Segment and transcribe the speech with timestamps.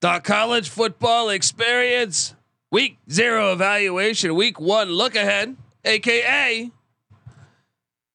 [0.00, 2.34] The college football experience,
[2.70, 6.70] week zero evaluation, week one look ahead, aka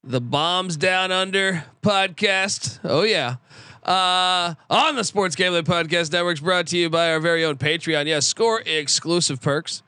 [0.02, 2.80] the Bombs Down Under podcast.
[2.86, 3.36] Oh yeah.
[3.84, 8.06] Uh, on the Sports Gambling Podcast Networks, brought to you by our very own Patreon.
[8.06, 9.84] Yes, score exclusive perks,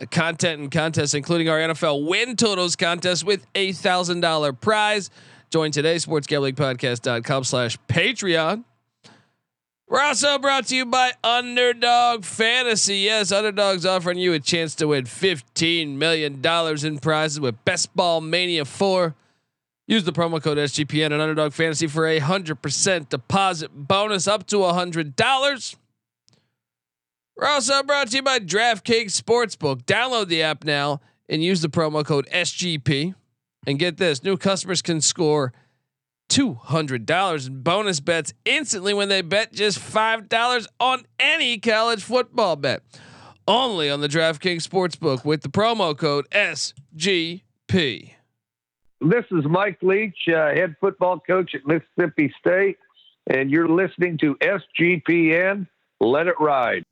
[0.00, 5.08] uh, content and contests, including our NFL win totals contest with a thousand dollar prize.
[5.50, 8.64] Join today, sportsgamblingpodcast.com slash Patreon.
[9.90, 12.96] We're also brought to you by Underdog Fantasy.
[12.98, 18.20] Yes, Underdog's offering you a chance to win $15 million in prizes with Best Ball
[18.20, 19.14] Mania 4.
[19.86, 24.56] Use the promo code SGPN at Underdog Fantasy for a 100% deposit bonus up to
[24.56, 25.76] $100.
[27.34, 29.84] We're also brought to you by DraftKings Sportsbook.
[29.84, 31.00] Download the app now
[31.30, 33.14] and use the promo code SGP.
[33.66, 35.54] And get this new customers can score
[36.28, 42.82] $200 in bonus bets instantly when they bet just $5 on any college football bet.
[43.46, 47.42] Only on the DraftKings Sportsbook with the promo code SGP.
[49.00, 52.78] This is Mike Leach, uh, head football coach at Mississippi State,
[53.28, 55.66] and you're listening to SGPN.
[56.00, 56.84] Let it ride.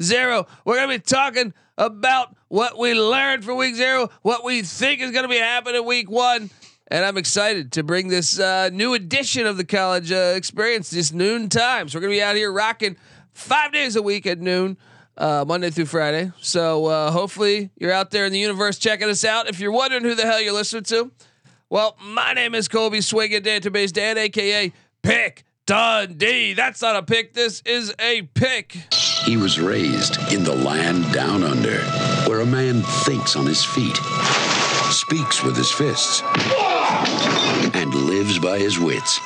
[0.00, 0.46] Zero.
[0.64, 5.00] We're going to be talking about what we learned from week zero, what we think
[5.00, 6.50] is going to be happening week one.
[6.92, 11.12] And I'm excited to bring this uh, new edition of the college uh, experience, this
[11.12, 11.88] noon time.
[11.88, 12.96] So we're gonna be out here rocking
[13.32, 14.76] five days a week at noon,
[15.16, 16.32] uh, Monday through Friday.
[16.40, 19.48] So uh, hopefully you're out there in the universe checking us out.
[19.48, 21.12] If you're wondering who the hell you're listening to,
[21.68, 24.72] well, my name is Colby Swinging Database Dan, aka
[25.02, 26.54] Pick Dundee.
[26.54, 27.32] That's not a pick.
[27.32, 28.72] This is a pick.
[29.24, 31.78] He was raised in the land down under,
[32.28, 33.96] where a man thinks on his feet,
[34.90, 36.24] speaks with his fists,
[37.72, 39.20] and lives by his wits.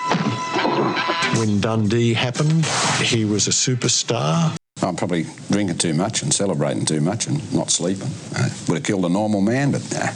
[1.38, 2.66] When Dundee happened,
[3.02, 4.54] he was a superstar.
[4.82, 8.10] I'm probably drinking too much and celebrating too much and not sleeping.
[8.36, 10.10] Uh, would have killed a normal man, but nah,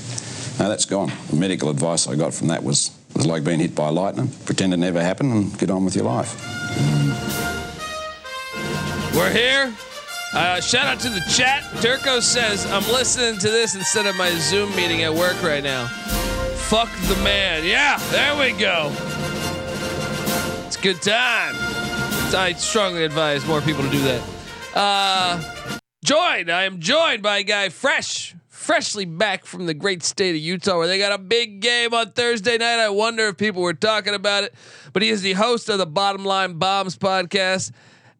[0.62, 1.10] no, that's gone.
[1.30, 4.28] The medical advice I got from that was was like being hit by lightning.
[4.44, 6.34] Pretend it never happened and get on with your life.
[9.14, 9.74] We're here.
[10.32, 11.64] Uh, shout out to the chat.
[11.80, 15.86] Turco says, I'm listening to this instead of my Zoom meeting at work right now.
[16.68, 17.64] Fuck the man.
[17.64, 18.92] Yeah, there we go.
[20.66, 21.54] It's a good time.
[22.34, 24.22] I strongly advise more people to do that.
[24.74, 25.42] Uh,
[26.04, 26.50] joined.
[26.50, 28.34] I am joined by a guy fresh,
[28.68, 32.12] freshly back from the great state of Utah, where they got a big game on
[32.12, 32.78] Thursday night.
[32.78, 34.54] I wonder if people were talking about it,
[34.92, 37.72] but he is the host of the Bottom Line Bombs podcast.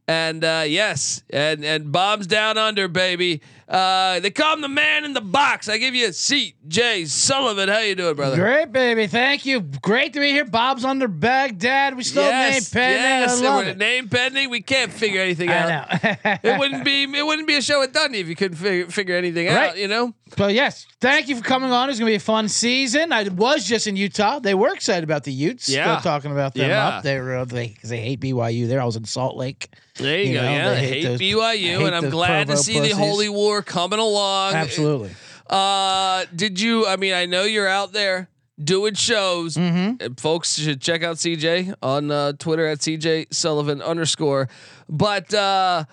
[0.07, 3.43] And uh, yes, and and bombs down under, baby.
[3.69, 5.69] Uh, they call him the man in the box.
[5.69, 7.69] I give you a seat, Jay Sullivan.
[7.69, 8.37] How you doing, brother?
[8.37, 9.07] Great, baby.
[9.07, 9.61] Thank you.
[9.61, 10.47] Great to be here.
[10.47, 11.95] Bob's under Baghdad.
[11.95, 13.03] We still name pending.
[13.03, 13.77] Yes, I love it.
[13.77, 14.49] name pending.
[14.49, 15.69] We can't figure anything out.
[15.69, 16.39] I know.
[16.55, 19.17] it wouldn't be it wouldn't be a show at Dundee if you couldn't figure, figure
[19.17, 19.71] anything Right.
[19.71, 19.77] out.
[19.77, 20.15] You know.
[20.37, 21.91] But yes, thank you for coming on.
[21.91, 23.13] It's gonna be a fun season.
[23.13, 24.39] I was just in Utah.
[24.39, 25.69] They were excited about the Utes.
[25.69, 25.99] Yeah.
[25.99, 26.89] Still talking about them Yeah.
[26.89, 27.03] up.
[27.03, 28.67] They were they because they hate BYU.
[28.67, 29.69] There, I was in Salt Lake.
[29.97, 30.43] There you, You go.
[30.43, 32.91] know, yeah, they they hate hate, those- BYU, hate and I'm glad to see the.
[32.91, 34.55] Holy War coming along.
[34.55, 35.11] Absolutely.
[35.49, 36.87] Uh, did you?
[36.87, 38.29] I mean, I know you're out there
[38.63, 39.55] doing shows.
[39.55, 40.15] Mm-hmm.
[40.15, 44.49] Folks should check out CJ on uh, Twitter at CJ Sullivan underscore.
[44.89, 45.85] But uh,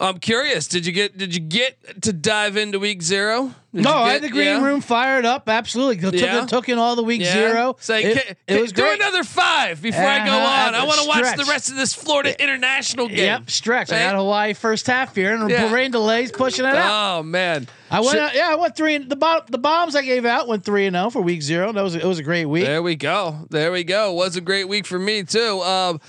[0.00, 0.68] I'm curious.
[0.68, 3.52] Did you get did you get to dive into week zero?
[3.74, 4.64] Did no, I had the green yeah?
[4.64, 5.48] room fired up.
[5.48, 6.46] Absolutely, took, Yeah?
[6.46, 7.32] took in all the week Yeah?
[7.32, 7.76] zero.
[7.80, 8.98] Say, it, "Ca- it was do great.
[9.00, 10.74] another five before I go Uh-huh, on.
[10.76, 13.18] I want to watch the rest of this Florida international game.
[13.18, 13.92] Yep, stretch.
[13.92, 14.10] I Right?
[14.12, 15.70] got Hawaii first half here, and Yeah.
[15.72, 17.18] rain delays pushing it out.
[17.18, 18.94] Oh man, I went, Should- out, yeah, I went three.
[18.94, 21.72] and- The the bombs I gave out went three and zero for week zero.
[21.72, 22.64] That was it was a great week.
[22.64, 23.46] There we go.
[23.50, 24.12] There we go.
[24.12, 25.60] Was a great week for me too.
[25.62, 26.00] Um,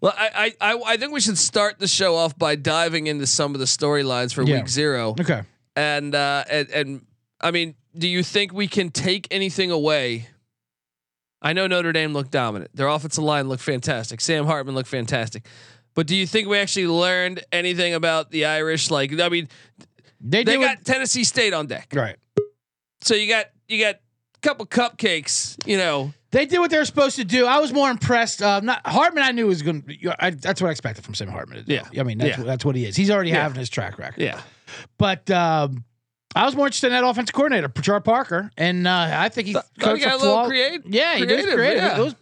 [0.00, 3.26] well, I, I I I think we should start the show off by diving into
[3.26, 4.56] some of the storylines for Yeah.
[4.56, 5.10] week zero.
[5.20, 5.42] Okay.
[5.76, 7.06] And uh, and and
[7.40, 10.28] I mean, do you think we can take anything away?
[11.42, 12.70] I know Notre Dame looked dominant.
[12.74, 14.20] Their offensive line looked fantastic.
[14.20, 15.46] Sam Hartman looked fantastic.
[15.94, 18.90] But do you think we actually learned anything about the Irish?
[18.90, 19.48] Like, I mean,
[20.20, 21.92] They, they got Tennessee State on deck.
[21.94, 22.16] right.
[23.02, 25.56] So you got you got a couple cupcakes.
[25.66, 27.46] You know, They did what they were supposed to do.
[27.46, 28.42] I was more impressed.
[28.42, 29.22] Uh, not Hartman.
[29.22, 29.82] I knew was going.
[29.82, 31.62] to That's what I expected from Sam Hartman.
[31.68, 31.84] Yeah.
[31.98, 32.38] I mean, that's, Yeah.
[32.38, 32.96] what, that's what he is.
[32.96, 33.42] He's already Yeah.
[33.42, 34.20] having his track record.
[34.20, 34.40] yeah.
[34.98, 35.84] But um,
[36.34, 39.56] I was more interested in that offensive coordinator, Pachar Parker, and uh, I think he's
[39.76, 41.82] he got a little create- Yeah, he creative, did creative.
[41.84, 41.98] yeah.
[41.98, 42.14] It was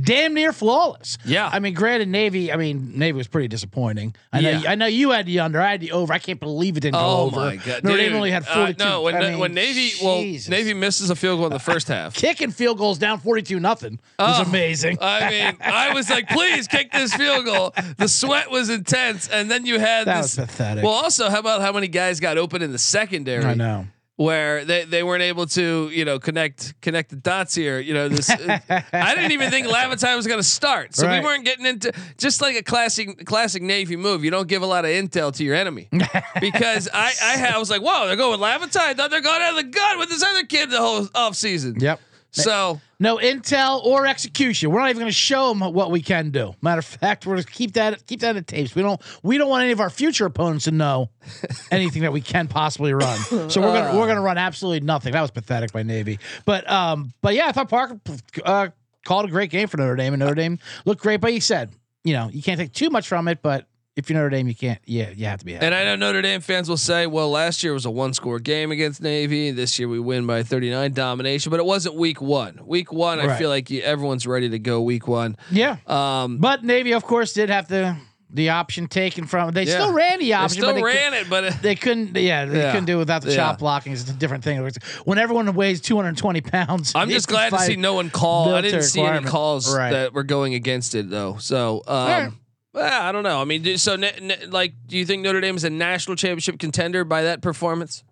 [0.00, 1.18] damn near flawless.
[1.24, 1.48] Yeah.
[1.52, 2.52] I mean, granted, Navy.
[2.52, 4.14] I mean, Navy was pretty disappointing.
[4.32, 4.50] I know.
[4.50, 4.70] Yeah.
[4.70, 5.60] I know you had the under.
[5.60, 6.12] I had the over.
[6.12, 7.36] I can't believe it didn't go Oh over.
[7.36, 7.84] my god!
[7.84, 8.84] Notre Dame only had uh, forty-two.
[8.84, 10.48] no, when, I mean, when Navy well Jesus.
[10.48, 12.14] Navy misses a field goal in the first half.
[12.14, 14.98] kicking field goals down forty-two nothing was Oh, amazing.
[15.00, 17.74] I mean, I was like, please kick this field goal.
[17.96, 20.36] The sweat was intense, and then you had that this.
[20.36, 20.84] was pathetic.
[20.84, 23.44] well, also, how about how many guys got open in the secondary?
[23.44, 23.86] I know.
[24.18, 27.78] Where they, they weren't able to you know connect connect the dots here.
[27.78, 28.28] You know this.
[28.28, 28.58] Uh,
[28.92, 31.20] I didn't even think Lavatai was going to start, so Right.
[31.20, 34.24] we weren't getting into just like a classic classic Navy move.
[34.24, 35.88] You don't give a lot of intel to your enemy
[36.40, 38.76] because I I, I was like, whoa, they're going Lavatai.
[38.80, 41.36] I thought they're going out of the gun with this other kid the whole off
[41.36, 41.76] season.
[41.78, 42.00] Yep.
[42.30, 44.70] So No intel or execution.
[44.70, 46.54] We're not even going to show them what we can do.
[46.60, 48.74] Matter of fact, we're going to keep that keep that in tapes.
[48.74, 51.10] We don't we don't want any of our future opponents to know
[51.70, 53.18] anything that we can possibly run.
[53.50, 55.12] So we're gonna we're gonna run absolutely nothing.
[55.12, 56.18] That was pathetic by Navy.
[56.44, 58.00] But um, but yeah, I thought Parker
[58.44, 58.68] uh,
[59.04, 61.20] called a great game for Notre Dame, and Notre Dame looked great.
[61.20, 61.70] But he said,
[62.04, 63.66] you know, you can't take too much from it, but
[63.98, 64.78] if you're Notre Dame, you can't.
[64.86, 65.54] Yeah, you have to be.
[65.54, 65.66] happy.
[65.66, 68.38] And I know Notre Dame fans will say, well, last year was a one score
[68.38, 69.50] game against Navy.
[69.50, 72.60] This year we win by 39 domination, but it wasn't week one.
[72.64, 75.36] Week one, I feel like you, everyone's ready to go week one.
[75.50, 75.78] yeah.
[75.88, 77.96] Um, But Navy, of course, did have the
[78.30, 79.52] the option taken from.
[79.52, 79.72] They Yeah.
[79.72, 80.58] still ran the they option.
[80.62, 82.72] still but they ran it, but uh, They couldn't, yeah, they Yeah.
[82.72, 83.36] couldn't do it without the Yeah.
[83.36, 83.94] chop blocking.
[83.94, 84.70] It's a different thing.
[85.06, 88.54] When everyone weighs 220 pounds, I'm just glad to see no one call.
[88.54, 89.90] I didn't see any calls Right.
[89.92, 91.38] that were going against it though.
[91.40, 92.38] So, um.
[92.78, 93.40] Well, I don't know.
[93.40, 96.16] I mean, do- so ne- ne- like, do you think Notre Dame is a national
[96.16, 98.04] championship contender by that performance?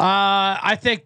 [0.00, 1.02] Uh, I think,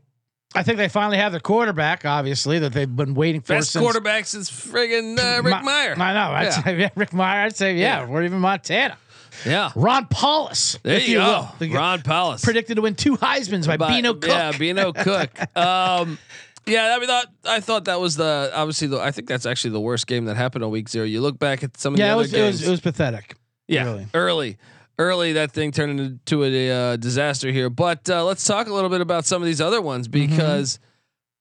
[0.55, 2.05] I think they finally have their quarterback.
[2.05, 5.99] Obviously, that they've been waiting for Best since quarterback since friggin' uh, Rick Ma- Mirer.
[5.99, 6.31] I know.
[6.33, 6.63] I'd Yeah.
[6.63, 7.45] say yeah, Rick Mirer.
[7.47, 8.07] I'd say yeah, Yeah.
[8.09, 8.97] or even Montana.
[9.45, 10.81] Yeah, Ron Powlus.
[10.83, 11.43] there if you will.
[11.43, 11.49] go.
[11.59, 14.29] The- Ron Powlus predicted to win two Heisman's by, By- Beano Cook.
[14.31, 15.31] Yeah, Beano Cook.
[15.57, 16.19] Um,
[16.67, 19.71] yeah, I mean, thought, I thought that was the obviously the I think that's actually
[19.71, 21.05] the worst game that happened on week zero.
[21.07, 22.61] You look back at some of Yeah, the it other was, it games.
[22.61, 23.37] was it was pathetic.
[23.69, 24.07] yeah, really.
[24.15, 24.57] early,
[24.99, 27.71] early that thing turned into a uh, disaster here.
[27.71, 30.31] But uh, let's talk a little bit about some of these other ones Mm-hmm.
[30.31, 30.79] because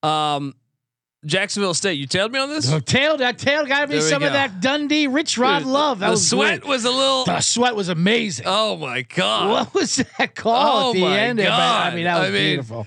[0.02, 0.54] um,
[1.24, 1.94] Jacksonville State.
[1.98, 2.68] You tailed me on this.
[2.70, 5.60] So tail that tail got me be There we some of that Dundee Rich Rod
[5.60, 5.98] Dude, love.
[5.98, 7.24] That the was sweat was a little.
[7.24, 8.44] The sweat was amazing.
[8.48, 9.50] oh my god.
[9.50, 10.54] What was that call
[10.86, 11.38] Oh at the end?
[11.40, 11.92] God.
[11.92, 12.86] I mean, that was I mean, beautiful.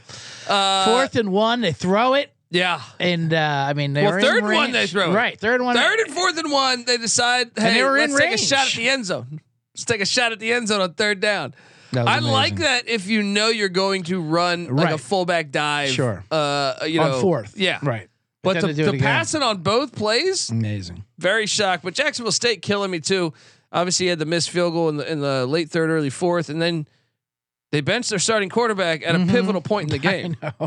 [0.49, 2.81] Uh, Fourth and one, they throw it, Yeah.
[2.99, 5.13] and uh, I mean, they Well, were third one they throw it.
[5.15, 5.75] Right, third one.
[5.75, 8.67] Third and fourth and one, they decide, hey, they were let's in take a shot
[8.67, 9.41] at the end zone.
[9.75, 11.53] Let's take a shot at the end zone on third down.
[11.95, 15.89] I like that if you know you're going to run like a fullback dive.
[15.89, 16.23] Sure.
[16.29, 17.57] Uh, you on know, fourth.
[17.57, 17.79] Yeah.
[17.81, 18.07] right.
[18.43, 21.03] But to, to to pass it on both plays, Amazing.
[21.17, 21.83] very shocked.
[21.83, 23.33] But Jacksonville State killing me too.
[23.71, 26.49] Obviously, he had the missed field goal in the in the late third, early fourth,
[26.49, 26.87] and then
[27.71, 30.35] they benched their starting quarterback at a pivotal point in the game.
[30.35, 30.65] Mm-hmm.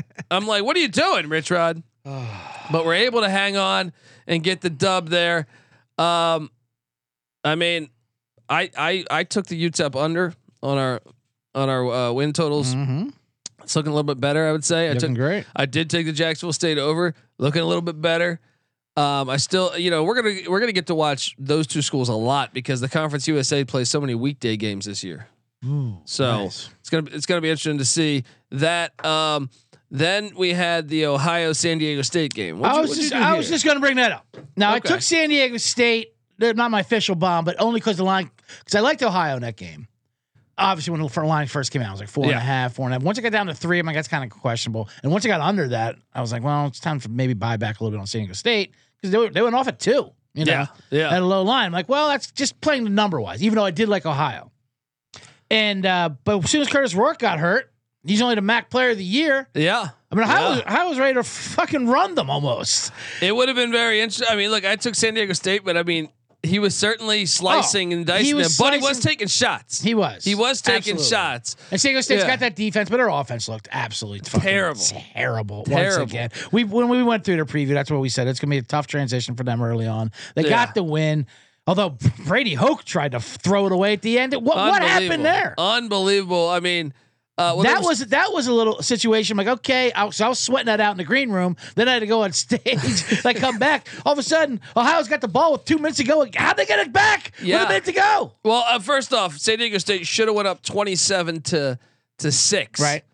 [0.30, 1.82] I'm like, what are you doing, Rich Rod?
[2.04, 3.92] but we're able to hang on
[4.26, 5.46] and get the dub there.
[5.98, 6.50] Um,
[7.44, 7.90] I mean,
[8.48, 11.00] I I I took the UTEP under on our
[11.54, 12.74] on our uh, win totals.
[12.74, 13.12] Mhm.
[13.62, 14.90] It's looking a little bit better, I would say.
[14.90, 15.44] I took great.
[15.56, 18.38] I did take the Jacksonville State over, looking a little bit better.
[18.96, 22.08] Um, I still, you know, we're gonna we're gonna get to watch those two schools
[22.08, 25.26] a lot because the Conference USA plays so many weekday games this year.
[26.04, 26.70] So nice.
[26.80, 29.04] it's gonna it's gonna be interesting to see that.
[29.04, 29.50] Um,
[29.90, 32.58] then we had the Ohio San Diego State game.
[32.58, 33.36] What'd I was you just do I here?
[33.36, 34.26] was just going to bring that up.
[34.56, 34.88] Now Okay.
[34.88, 36.12] I took San Diego State.
[36.38, 39.42] They're not my official bomb, but only because the line because I liked Ohio in
[39.42, 39.86] that game.
[40.58, 42.86] Obviously, when the line first came out, I was like four and a half, four
[42.86, 43.02] and a half.
[43.02, 44.88] Once I got down to three, I'm like that's kind of questionable.
[45.02, 47.56] And once I got under that, I was like, well, it's time to maybe buy
[47.58, 49.78] back a little bit on San Diego State because they, were- they went off at
[49.78, 50.10] two.
[50.34, 51.14] You know, Yeah, yeah.
[51.14, 51.66] at a low line.
[51.66, 53.42] I'm like, well, that's just playing the number wise.
[53.42, 54.50] Even though I did like Ohio,
[55.50, 57.70] And uh, but as soon as Kurtis Rourke got hurt,
[58.04, 59.48] he's only the MAC Player of the Year.
[59.54, 59.88] Yeah.
[60.10, 60.48] I mean, how Yeah.
[60.50, 62.92] was how was ready to fucking run them almost?
[63.20, 64.26] It would have been very interesting.
[64.30, 66.08] I mean, look, I took San Diego State, but I mean,
[66.42, 69.82] he was certainly slicing Oh, and dicing he them, but he was taking shots.
[69.82, 70.22] He was.
[70.24, 71.04] He was taking Absolutely.
[71.08, 71.56] shots.
[71.72, 72.28] And San Diego State's Yeah.
[72.28, 74.84] got that defense, but their offense looked absolutely fucking Terrible.
[75.14, 75.64] terrible.
[75.68, 78.28] Once again, we when we went through the preview, that's what we said.
[78.28, 80.12] It's gonna be a tough transition for them early on.
[80.36, 80.50] They Yeah.
[80.50, 81.26] got the win,
[81.66, 84.34] although Brady Hoke tried to throw it away at the end.
[84.34, 85.54] What what happened there?
[85.58, 86.48] Unbelievable.
[86.48, 86.92] I mean,
[87.38, 89.38] uh, well, that was, that was a little situation.
[89.38, 91.56] I'm like, okay, I was, I was sweating that out in the green room.
[91.74, 93.26] Then I had to go on stage.
[93.26, 93.88] I come back.
[94.06, 96.26] All of a sudden, Ohio's got the ball with two minutes to go.
[96.34, 97.32] How'd they get it back?
[97.42, 97.58] Yeah.
[97.58, 98.32] With a minute to go.
[98.42, 101.78] Well, uh, first off, San Diego State should have went up twenty-seven to
[102.18, 102.80] to six.
[102.80, 103.04] Right.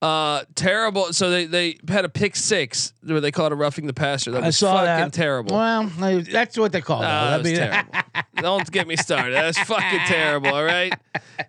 [0.00, 1.12] Uh, terrible.
[1.12, 4.30] So they they had a pick six where they called a roughing the passer.
[4.30, 5.12] That I was saw fucking that.
[5.12, 5.56] terrible.
[5.56, 5.88] Well,
[6.22, 7.06] that's what they call it.
[7.06, 7.92] Ah, that I was terrible.
[8.42, 9.34] Don't get me started.
[9.34, 10.54] That's fucking terrible.
[10.54, 10.92] All right.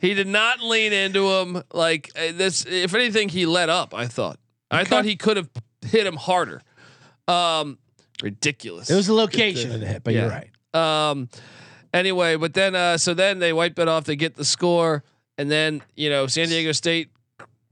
[0.01, 2.65] He did not lean into him like uh, this.
[2.65, 3.93] If anything, he let up.
[3.93, 4.39] I thought.
[4.71, 5.49] I thought he could have
[5.83, 6.61] hit him harder.
[7.27, 7.77] Um,
[8.23, 8.89] ridiculous.
[8.89, 10.49] It was the location of the hit, but you're right.
[10.73, 11.29] Um,
[11.93, 14.05] anyway, but then uh, so then they wipe it off.
[14.05, 15.03] They get the score,
[15.37, 17.09] and then you know San Diego State,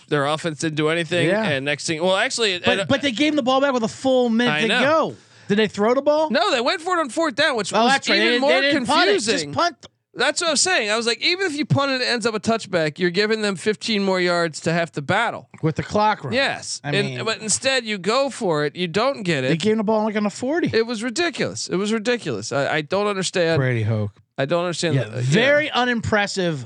[0.08, 1.28] their offense didn't do anything.
[1.28, 1.44] Yeah.
[1.44, 3.74] And next thing, well, actually, But and- uh, but they gave him the ball back
[3.74, 5.16] with a full minute to go.
[5.48, 6.30] Did they throw the ball?
[6.30, 8.20] no, they went for it on fourth down, which Oh, was that's right.
[8.20, 9.38] even They more they punt confusing.
[9.38, 9.86] Just punt.
[10.14, 10.90] That's what I was saying.
[10.90, 12.98] I was like, even if you punt it, it ends up a touchback.
[12.98, 15.48] You're giving them 15 more yards to have to battle.
[15.62, 16.38] with the clock running.
[16.38, 18.76] Yes, I and, mean- but instead you go for it.
[18.76, 19.50] You don't get it.
[19.50, 20.72] They gave the ball like on a 40.
[20.76, 21.68] It was ridiculous.
[21.70, 22.52] It was ridiculous.
[22.52, 23.60] I, I don't understand.
[23.60, 24.12] Brady Hoke.
[24.40, 24.96] I don't understand.
[24.96, 26.66] Yeah, very unimpressive.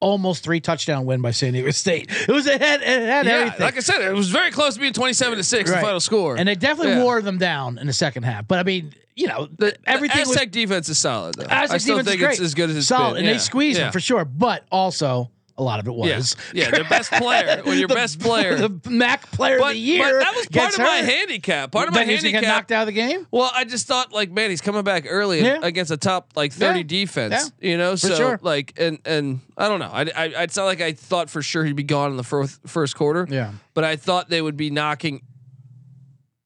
[0.00, 2.10] Almost three touchdown win by San Diego State.
[2.10, 3.60] It was it had, it had Yeah, everything.
[3.60, 5.76] like I said, it was very close to being 27 to six, Right.
[5.76, 6.36] the final score.
[6.36, 7.02] and they definitely Yeah.
[7.02, 8.46] wore them down in the second half.
[8.46, 11.36] But I mean, you know, the, everything the was Aztec defense is solid.
[11.36, 11.46] Though.
[11.48, 13.16] I Aztec still defense is think it's as good as it's solid, been.
[13.20, 13.32] and Yeah.
[13.32, 13.84] they squeezed yeah.
[13.86, 14.26] them for sure.
[14.26, 17.62] But also, a lot of it was yeah, their best player.
[17.64, 20.02] When your The- best player, the MAC player but, of the year.
[20.04, 21.72] but that was part of my handicap.
[21.72, 23.26] Part of my he got handicap knocked out of the game.
[23.30, 25.60] Well, I just thought like, man, he's coming back early Yeah.
[25.62, 26.84] against a top like thirty Yeah.
[26.86, 27.52] defense.
[27.60, 28.38] You know, so sure.
[28.42, 29.90] like, and and I don't know.
[29.92, 32.60] I, I it's not like I thought for sure he'd be gone in the first
[32.66, 33.26] first quarter.
[33.30, 33.52] Yeah.
[33.72, 35.22] but I thought they would be knocking.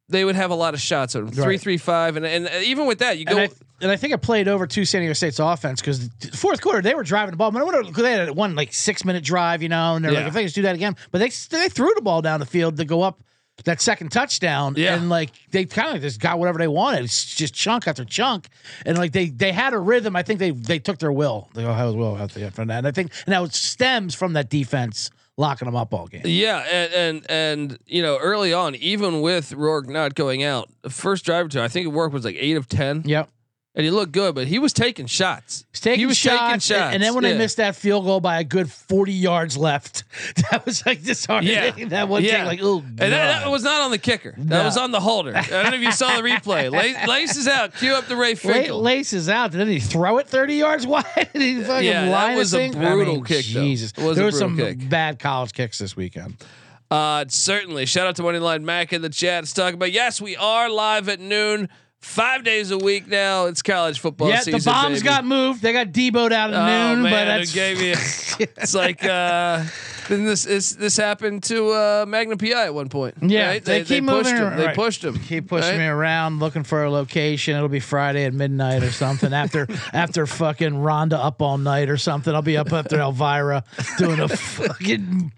[0.09, 1.31] They would have a lot of shots on him.
[1.31, 1.61] Three, Right.
[1.61, 3.43] three, five, and and even with that, you And go.
[3.43, 3.49] I,
[3.81, 6.95] and I think it played over to San Diego State's offense because fourth quarter they
[6.95, 7.51] were driving the ball.
[7.51, 10.19] But I wonder they had one like six minute drive, you know, and they're Yeah.
[10.21, 12.47] like, if they just do that again, but they they threw the ball down the
[12.47, 13.21] field to go up
[13.65, 14.95] that second touchdown, Yeah.
[14.95, 18.49] and like they kind of just got whatever they wanted, it's just chunk after chunk,
[18.87, 20.17] and like they they had a rhythm.
[20.17, 22.79] I think they they took their will, the Ohio's will out there from that.
[22.79, 26.23] And I think and that stems from that defense locking them up all game.
[26.25, 30.89] Yeah, and, and and you know early on, even with Rourke not going out, the
[30.91, 33.29] first drive or two, I think Rourke was like eight of ten, Yep.
[33.73, 35.65] And he looked good, but he was taking shots.
[35.71, 37.31] He's taking he was shots, taking shots, and then when yeah.
[37.33, 40.03] they missed that field goal by a good forty yards left,
[40.51, 41.55] that was like disheartening.
[41.55, 41.71] Yeah.
[41.91, 42.39] that one Yeah.
[42.39, 44.35] thing, like oh, And that, that was not on the kicker.
[44.37, 44.65] That No.
[44.65, 45.37] was on the holder.
[45.37, 46.69] I don't know if you saw the replay.
[47.07, 47.73] La- Lace is out.
[47.77, 48.83] Cue up the Ray Finkle.
[48.83, 49.53] laces out.
[49.53, 51.05] Did he throw it thirty yards wide?
[51.33, 52.75] Did he fucking Yeah, that was a thing?
[52.77, 53.45] I brutal mean, kick.
[53.45, 54.89] Jesus, was there was some kick.
[54.89, 56.45] bad college kicks this weekend.
[56.91, 57.87] Uh, certainly.
[57.87, 59.45] Shout out to Moneyline Mac in the chat.
[59.45, 61.69] It's talking about yes, we are live at noon,
[62.01, 63.47] five days a week now.
[63.47, 64.61] It's college football yeah, season.
[64.61, 65.05] the bombs baby.
[65.05, 65.63] got moved.
[65.63, 67.95] They got deboed out at Oh noon, man, but it that's gave you.
[68.57, 69.65] It's like uh,
[70.09, 73.17] then this this this happened to uh, Magnum PI at one point.
[73.21, 73.65] Yeah, right?
[73.65, 74.57] they keep pushed moving him.
[74.57, 74.75] They right.
[74.75, 75.19] pushed him.
[75.19, 75.79] keep pushing right?
[75.79, 77.55] me around looking for a location.
[77.55, 79.33] It'll be Friday at midnight or something.
[79.33, 82.35] After after fucking Rhonda up all night or something.
[82.35, 83.63] I'll be up after Elvira
[83.99, 85.33] doing a fucking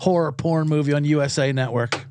[0.00, 2.06] horror porn movie on USA Network.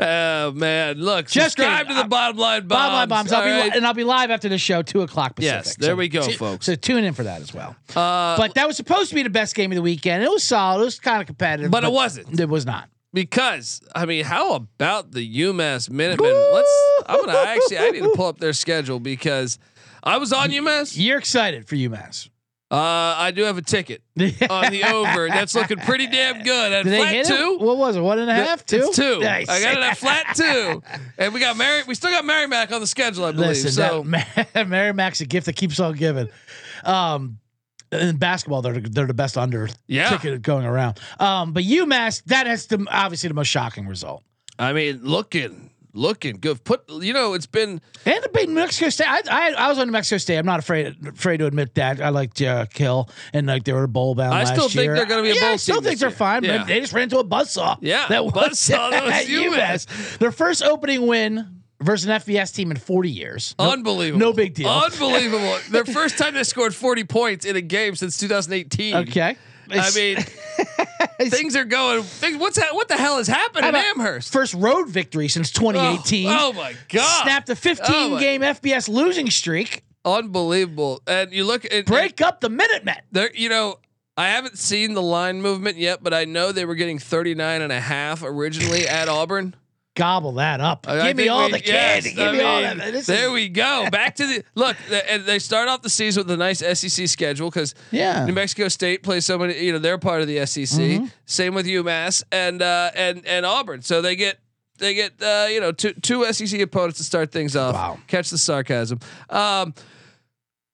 [0.00, 1.96] Oh man, look, Just subscribe kidding.
[1.96, 2.78] to the bottom line bombs.
[2.80, 3.32] Bob my bombs.
[3.32, 3.74] I'll be li- right?
[3.76, 5.64] and I'll be live after the show, two o'clock Pacific.
[5.66, 6.66] Yes, there we go, folks.
[6.66, 7.74] So tune in for that as well.
[7.96, 10.22] Uh, but that was supposed to be the best game of the weekend.
[10.22, 10.82] It was solid.
[10.82, 12.38] It was kind of competitive, But it wasn't.
[12.38, 12.88] It was not.
[13.12, 16.32] because I mean, how about the UMass Minutemen?
[16.52, 16.92] Let's.
[17.06, 17.78] I'm gonna actually.
[17.78, 19.58] I need to pull up their schedule because
[20.04, 20.94] I was on UMass.
[20.96, 22.28] You're excited for UMass.
[22.70, 25.28] Uh, I do have a ticket on the over.
[25.28, 27.56] That's looking pretty damn good at flat hit two.
[27.58, 27.60] it?
[27.64, 28.00] What was it?
[28.00, 28.66] One and a half?
[28.66, 28.76] Two?
[28.88, 29.20] It's two.
[29.20, 29.48] Nice.
[29.48, 30.82] I got it at flat two,
[31.16, 31.82] and we got Mary.
[31.88, 33.48] We still got Mary Mac on the schedule, I believe.
[33.48, 34.04] Listen, so
[34.52, 36.28] that, Mary Mac's a gift that keeps on giving.
[36.84, 37.38] Um,
[37.90, 40.10] in basketball, they're they're the best under Yeah.
[40.10, 41.00] ticket going around.
[41.18, 44.22] Um, but UMass, that is the obviously the most shocking result.
[44.58, 45.67] I mean, looking,
[45.98, 46.62] looking good.
[46.64, 49.90] Put you know, it's been And to beat Mexico State, I, I I was on
[49.90, 50.38] Mexico State.
[50.38, 52.00] I'm not afraid afraid to admit that.
[52.00, 54.34] I liked uh, Kill and like they were a bowl bound.
[54.34, 54.94] I still think year.
[54.94, 56.16] they're gonna be a yeah, bowl I still think they're year.
[56.16, 56.44] fine.
[56.44, 56.58] Yeah.
[56.58, 57.78] But they just ran into a buzzsaw.
[57.80, 60.18] Yeah, that was buzzsaw, that was UMass.
[60.18, 63.54] Their first opening win versus an FBS team in 40 years.
[63.58, 64.18] No, Unbelievable.
[64.18, 64.68] no big deal.
[64.68, 65.58] Unbelievable.
[65.70, 68.96] Their first time they scored 40 points in a game since 2018.
[68.96, 69.36] okay.
[69.70, 70.16] I mean,
[71.18, 72.02] things are going.
[72.02, 72.74] Things, what's that?
[72.74, 74.32] What the hell is happening in Amherst?
[74.32, 76.28] first road victory since Oh, 2018.
[76.30, 77.22] Oh, my god!
[77.24, 79.84] Snapped a 15 Oh game FBS losing streak.
[80.04, 81.02] Unbelievable.
[81.06, 82.96] And you look at Break up the Minutemen.
[83.12, 83.30] there.
[83.34, 83.78] You know,
[84.16, 87.72] I haven't seen the line movement yet, but I know they were getting 39 and
[87.72, 89.54] a half originally at Auburn.
[89.98, 90.86] Gobble that up.
[90.88, 92.08] I- Give me all we- the candy.
[92.10, 92.92] yes, Give I me all that.
[92.92, 93.88] This there is- we go.
[93.92, 94.76] Back to the look.
[94.88, 98.24] the- And they start off the season with a nice SEC schedule because Yeah.
[98.24, 99.58] New Mexico State plays so many.
[99.62, 100.66] You know, they're part of the SEC.
[100.80, 101.06] Mm-hmm.
[101.26, 103.82] Same with UMass and uh, and and Auburn.
[103.82, 104.38] So they get
[104.78, 107.74] they get uh, you know two two SEC opponents to start things off.
[107.74, 107.98] Wow.
[108.06, 109.00] Catch the sarcasm.
[109.28, 109.74] Um,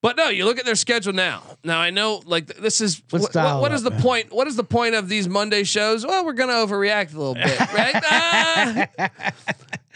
[0.04, 1.42] but no, you look at their schedule now.
[1.64, 4.02] Now I know, like this is what, dial what the man.
[4.02, 4.32] point?
[4.34, 6.04] What is the point of these Monday shows?
[6.04, 7.94] Well, we're gonna overreact a little bit, right?
[8.04, 8.86] Ah.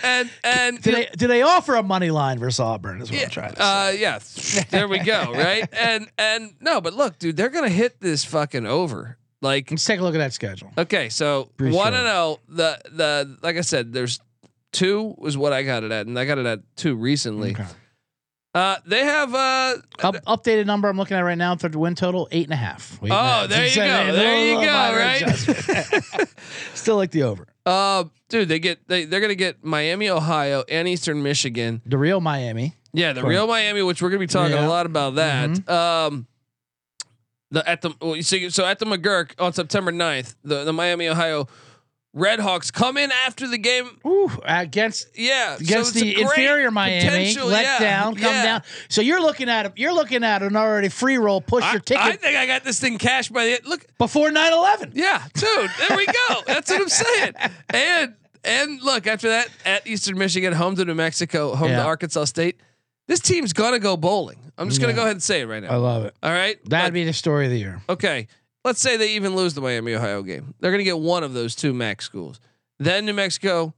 [0.02, 3.02] and and do they do they offer a money line versus Auburn?
[3.02, 3.62] Is what I'm trying to say.
[3.62, 5.30] uh, yeah, there we go.
[5.34, 9.18] Right, and and no, but look, dude, they're gonna hit this fucking over.
[9.42, 10.72] Like, Let's take a look at that schedule.
[10.78, 12.00] okay, so Pretty one sure.
[12.00, 12.38] and zero.
[12.48, 14.20] The the like I said, there's
[14.72, 17.50] two was what I got it at, and I got it at two recently.
[17.50, 17.66] Okay.
[18.54, 21.94] Uh, they have uh, Up, updated number I'm looking at right now for the win
[21.94, 23.00] total eight and a half.
[23.02, 24.12] A Oh, there you go.
[24.12, 26.28] There you go, right?
[26.74, 27.46] Still like the over.
[27.66, 31.82] uh, dude, they get they they're gonna get Miami, Ohio, and Eastern Michigan.
[31.86, 32.74] The real Miami.
[32.94, 34.66] Yeah, the real Miami, which we're gonna be talking Yeah.
[34.66, 35.68] a lot about that.
[35.68, 36.26] Um,
[37.50, 40.72] the at the well, you see, so at the McGuirk on September 9th, the the
[40.72, 41.48] Miami, Ohio
[42.18, 43.88] Redhawks come in after the game.
[44.06, 48.42] Ooh, against Yeah, against a the inferior Miami, let yeah, down, come yeah.
[48.42, 48.62] down.
[48.88, 51.40] So you're looking at a, you're looking at an already free roll.
[51.40, 53.86] Push I, your ticket I think I got this thing cashed by the look.
[53.98, 54.90] before 9/11.
[54.94, 56.42] Yeah, dude, there we go.
[56.46, 57.32] That's what I'm saying.
[57.70, 62.24] And and look after that at Eastern Michigan, home to New Mexico, home to Arkansas
[62.26, 62.58] State.
[63.06, 64.38] This team's gonna go bowling.
[64.58, 64.96] I'm just gonna Yeah.
[64.96, 65.70] go ahead and say it right now.
[65.70, 66.14] I love it.
[66.22, 67.80] All right, That'd Look, be the story of the year.
[67.88, 68.26] okay.
[68.68, 70.52] Let's say they even lose the Miami Ohio game.
[70.60, 72.38] They're going to get one of those two MAC schools.
[72.78, 73.72] Then New Mexico,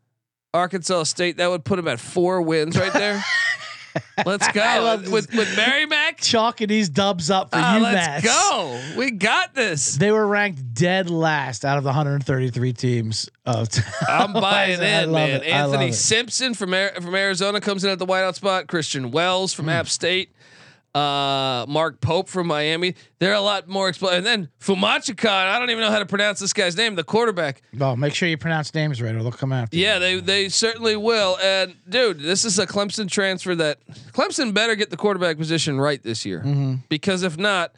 [0.52, 1.36] Arkansas State.
[1.36, 3.22] That would put them at four wins right there.
[4.26, 6.18] Let's go with with Mary Mac.
[6.20, 7.92] Chalking these dubs up for Ah, UMass.
[7.92, 8.80] let's go.
[8.96, 9.94] We got this.
[9.96, 13.28] They were ranked dead last out of the 133 teams.
[13.46, 13.68] Of
[14.08, 15.42] I'm buying in, man.
[15.42, 15.44] it.
[15.44, 15.92] Anthony.
[15.92, 18.66] Simpson from from Arizona comes in at the wideout spot.
[18.66, 20.30] Christian Wells from App State.
[20.92, 22.96] Uh, Mark Pope from Miami.
[23.20, 24.18] They're a lot more explosive.
[24.18, 25.28] And then Fumachikan.
[25.30, 26.96] I don't even know how to pronounce this guy's name.
[26.96, 27.62] The quarterback.
[27.80, 29.76] Oh, make sure you pronounce names right, or they'll come after.
[29.76, 29.84] you.
[29.84, 31.38] Yeah, they they certainly will.
[31.40, 33.78] And dude, this is a Clemson transfer that
[34.12, 36.74] Clemson better get the quarterback position right this year Mm-hmm.
[36.88, 37.74] because because if not,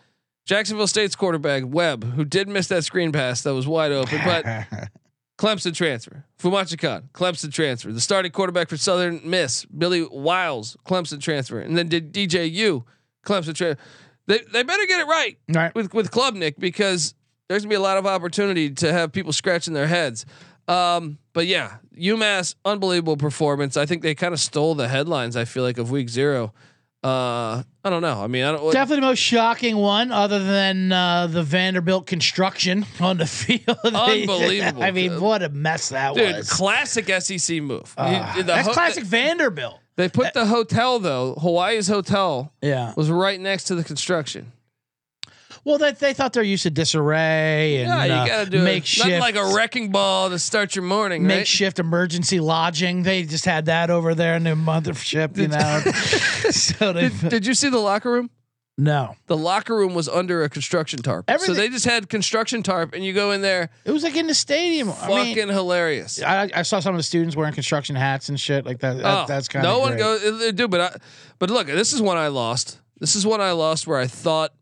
[0.47, 4.45] Jacksonville State's quarterback Webb, who did miss that screen pass that was wide open, but
[5.39, 6.25] Clemson transfer.
[6.41, 7.93] Fumachikan, Clemson transfer.
[7.93, 12.85] The starting quarterback for Southern Miss, Billy Wiley, Clemson transfer, and then did DJU,
[13.25, 13.83] Clemson transfer.
[14.27, 15.75] They they better get it right right.
[15.75, 17.15] with with Klubnik because
[17.49, 20.25] there's gonna be a lot of opportunity to have people scratching their heads.
[20.69, 23.77] Um, but yeah, UMass unbelievable performance.
[23.77, 25.37] I think they kind of stole the headlines.
[25.37, 26.53] I feel like of week zero.
[27.05, 28.23] Uh, I don't know.
[28.23, 28.73] I mean, I don't.
[28.73, 33.77] Definitely the most shocking one, other than uh, the Vanderbilt construction on the field.
[33.85, 34.83] Unbelievable.
[34.85, 36.49] I mean, what a mess that Dude, was.
[36.49, 37.93] classic SEC move.
[37.99, 39.81] You- the that's classic Vanderbilt.
[39.97, 41.35] They put the hotel though.
[41.35, 42.93] Hawaii's hotel Yeah.
[42.97, 44.53] was right next to the construction.
[45.65, 48.65] Well, they, they thought they're used to disarray and Yeah, you uh, gotta do it.
[48.65, 51.29] makeshift, Nothing like a wrecking ball to start your morning, right?
[51.39, 53.05] makeshift emergency lodging.
[53.05, 55.81] They just had that over there in their mothership, you know.
[56.51, 58.31] so they Did, did you see the locker room?
[58.83, 61.27] No, The locker room was under a construction tarp.
[61.29, 64.17] Everything- so they just had construction tarp, and you go in there, it was like
[64.17, 64.89] in the stadium.
[64.91, 66.21] I fucking mean, hilarious.
[66.23, 68.97] I, I saw some of the students wearing construction hats and shit like that.
[68.99, 70.97] that Oh, that's kind of no one goes, do, but I,
[71.39, 72.79] but look, this is one I lost.
[72.99, 74.53] This is one I lost where I thought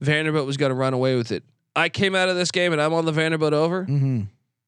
[0.00, 1.42] Vanderbilt was going to run away with it.
[1.74, 3.84] I came out of this game and I'm on the Vanderbilt over.
[3.84, 4.22] hmm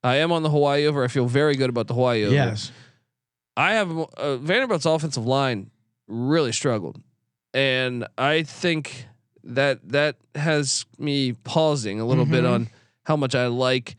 [0.04, 1.02] I am on the Hawaii over.
[1.02, 2.34] I feel very good about the Hawaii over.
[2.34, 2.70] Yes.
[3.56, 5.70] I have uh, Vanderbilt's offensive line
[6.06, 7.00] really struggled,
[7.54, 9.06] and I think
[9.44, 12.50] that that has me pausing a little bit Mhm.
[12.52, 12.68] on
[13.04, 13.96] how much I like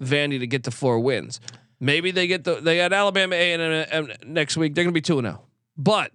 [0.00, 1.40] Vandy to get to four wins.
[1.80, 4.74] Maybe they get the they got Alabama A and M next week.
[4.74, 5.42] They're gonna be two and zero,
[5.76, 6.12] but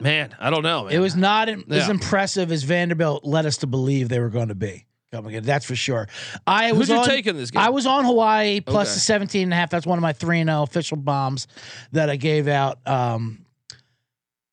[0.00, 0.84] man, I don't know.
[0.84, 0.92] Man.
[0.92, 1.90] It was not as Yeah.
[1.90, 4.84] impressive as Vanderbilt led us to believe they were going to be.
[5.12, 6.08] Coming in, that's for sure.
[6.48, 7.62] I was on, taking this game?
[7.62, 8.94] I was on Hawaii plus Okay.
[8.94, 9.70] the 17 and a half.
[9.70, 11.46] That's one of my 3 and 0 official bombs
[11.92, 12.80] that I gave out.
[12.86, 13.45] Um,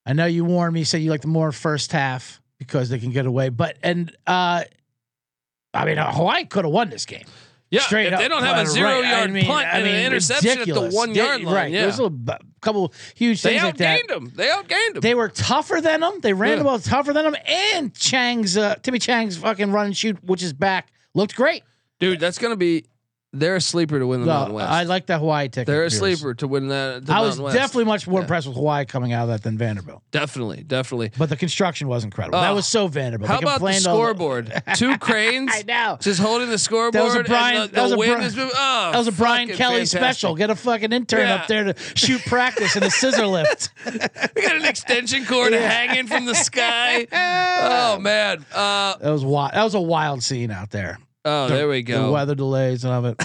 [0.05, 2.99] I know you warned me, you said you like the more first half because they
[2.99, 3.49] can get away.
[3.49, 4.63] But, and, uh,
[5.73, 7.25] I mean, uh, Hawaii could have won this game.
[7.71, 8.19] yeah, Straight if up.
[8.19, 8.67] they don't have a Right.
[8.67, 11.71] zero I yard mean- punt I and an interception at the one yard line, Right.
[11.71, 11.81] yeah.
[11.81, 14.01] There's a little couple huge They things like that.
[14.03, 14.31] outgained them.
[14.35, 15.01] They outgained them.
[15.01, 16.19] They were tougher than them.
[16.21, 16.57] They ran Yeah.
[16.59, 17.35] the ball tougher than them.
[17.47, 21.63] And Chang's uh, Timmy Chang's fucking run and shoot, which is back, looked great.
[21.99, 22.85] Dude, that's gonna be.
[23.35, 24.69] They're a sleeper to win the Mountain West.
[24.69, 25.65] I like the Hawaii ticket.
[25.65, 25.97] they're a Pierce.
[25.97, 27.05] sleeper to win that.
[27.07, 28.25] The I was definitely much more Yeah.
[28.25, 30.03] impressed with Hawaii coming out of that than Vanderbilt.
[30.11, 31.11] definitely, definitely.
[31.17, 32.39] But the construction was incredible.
[32.39, 32.55] that Oh.
[32.55, 33.29] was so Vanderbilt.
[33.31, 34.61] How They about the scoreboard?
[34.75, 35.51] Two cranes.
[35.53, 35.97] I know.
[35.99, 36.93] Just holding the scoreboard.
[36.93, 38.37] That was a Brian- the, that was a is.
[38.37, 39.99] Oh, That was a Brian Kelly fantastic.
[39.99, 40.35] special.
[40.35, 41.35] Get a fucking intern Yeah.
[41.35, 43.69] up there to shoot practice in a scissor lift.
[44.35, 47.07] We got an extension cord hanging from the sky.
[47.11, 48.45] Oh man.
[48.53, 49.53] Uh, That was wild.
[49.53, 50.99] That was a wild scene out there.
[51.25, 52.11] Oh, there we The go.
[52.11, 53.17] weather delays and of it.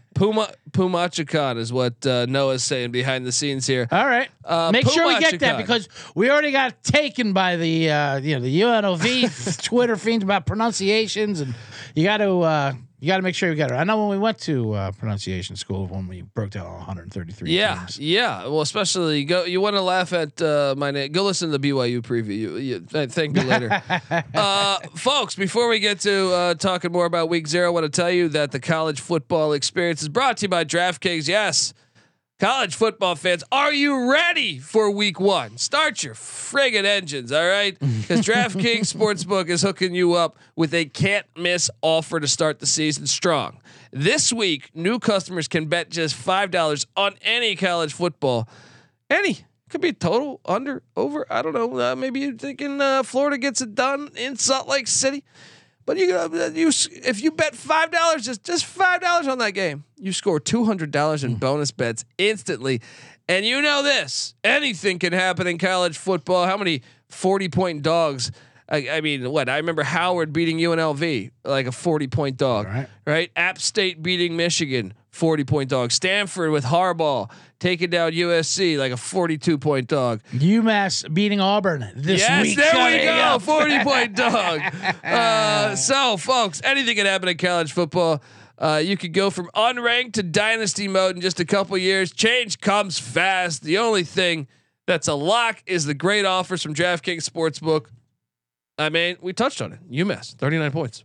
[0.14, 3.86] Puma Pumachicon is what uh, Noah's saying behind the scenes here.
[3.90, 4.28] All right.
[4.44, 8.34] Uh, Make sure we get that because we already got taken by the uh, you
[8.36, 11.54] know the UNLV Twitter fiends about pronunciations and
[11.94, 12.72] you got to uh,
[13.06, 13.74] you got to make sure you get it.
[13.74, 17.52] I know when we went to uh, pronunciation school when we broke down all 133
[17.52, 18.00] Yeah, teams.
[18.00, 18.42] yeah.
[18.48, 19.44] Well, especially go.
[19.44, 21.12] You want to laugh at uh, my name?
[21.12, 22.26] Go listen to the BYU preview.
[22.36, 23.80] You, you, thank you later,
[24.34, 25.36] uh, folks.
[25.36, 28.28] Before we get to uh, talking more about Week Zero, I want to tell you
[28.30, 31.28] that the college football experience is brought to you by DraftKings.
[31.28, 31.74] Yes,
[32.38, 35.56] college football fans, are you ready for Week One?
[35.56, 37.76] Start your friggin' engines, all right?
[38.06, 42.66] Because DraftKings Sportsbook is hooking you up with a can't miss offer to start the
[42.66, 43.58] season strong.
[43.90, 48.48] This week, new customers can bet just $5 on any college football.
[49.10, 49.38] Any.
[49.68, 51.26] Could be total, under, over.
[51.28, 51.80] I don't know.
[51.80, 55.24] Uh, maybe you're thinking uh, Florida gets it done in Salt Lake City.
[55.86, 59.52] But you, uh, you, if you bet five dollars, just just five dollars on that
[59.52, 62.82] game, you score two hundred dollars in bonus bets instantly.
[63.28, 66.46] And you know this: anything can happen in college football.
[66.46, 68.32] How many forty-point dogs?
[68.68, 69.48] I, I mean, what?
[69.48, 72.88] I remember Howard beating UNLV like a forty-point dog, Right.
[73.06, 73.30] right?
[73.36, 75.90] App State beating Michigan, forty-point dog.
[75.90, 80.22] Stanford with Harbaugh taking down USC like a forty-two point dog.
[80.32, 82.56] UMass beating Auburn this yes, week.
[82.56, 83.12] there we go.
[83.12, 83.42] up.
[83.42, 84.60] 40 point dog.
[85.02, 88.22] Uh, so, folks, anything can happen in college football.
[88.58, 92.12] Uh, you could go from unranked to dynasty mode in just a couple years.
[92.12, 93.62] Change comes fast.
[93.62, 94.48] The only thing
[94.86, 97.86] that's a lock is the great offers from DraftKings Sportsbook.
[98.78, 99.80] I mean, we touched on it.
[99.90, 101.04] UMass, 39 points.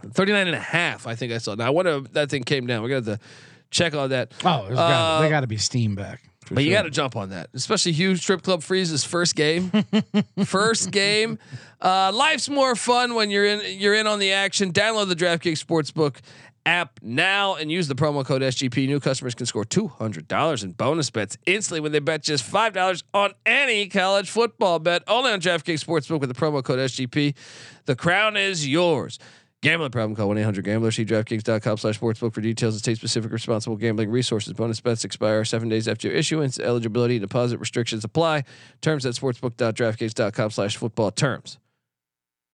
[0.00, 1.54] 39 and a half, I think I saw.
[1.54, 2.82] Now, I wonder if that thing came down.
[2.82, 3.26] We're going to have to
[3.70, 4.32] check on that.
[4.44, 6.22] Oh, there's Uh, gotta, they got to be steam back.
[6.52, 9.70] But you got to jump on that, especially huge Strip Club Freeze's first game.
[10.44, 11.38] first game.
[11.80, 13.78] Uh, life's more fun when you're in.
[13.78, 14.72] You're in on the action.
[14.72, 16.16] Download the DraftKings Sportsbook
[16.66, 18.86] app now and use the promo code SGP.
[18.88, 22.42] New customers can score two hundred dollars in bonus bets instantly when they bet just
[22.42, 25.04] five dollars on any college football bet.
[25.06, 27.36] Only on DraftKings Sportsbook with the promo code SGP.
[27.86, 29.20] The crown is yours.
[29.62, 30.90] Gambling problem, call 1-800-GAMBLER.
[30.90, 34.54] See DraftKings.com slash sportsbook for details and state-specific responsible gambling resources.
[34.54, 36.58] Bonus bets expire seven days after issuance.
[36.58, 38.44] Eligibility deposit restrictions apply.
[38.80, 41.59] Terms at sportsbook.draftkings.com slash football terms.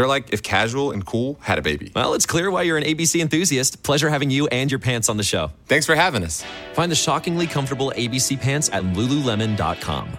[0.00, 1.92] They're like if casual and cool had a baby.
[1.94, 3.82] Well, it's clear why you're an ABC enthusiast.
[3.82, 5.50] Pleasure having you and your pants on the show.
[5.66, 6.42] Thanks for having us.
[6.72, 10.18] Find the shockingly comfortable ABC pants at lululemon.com.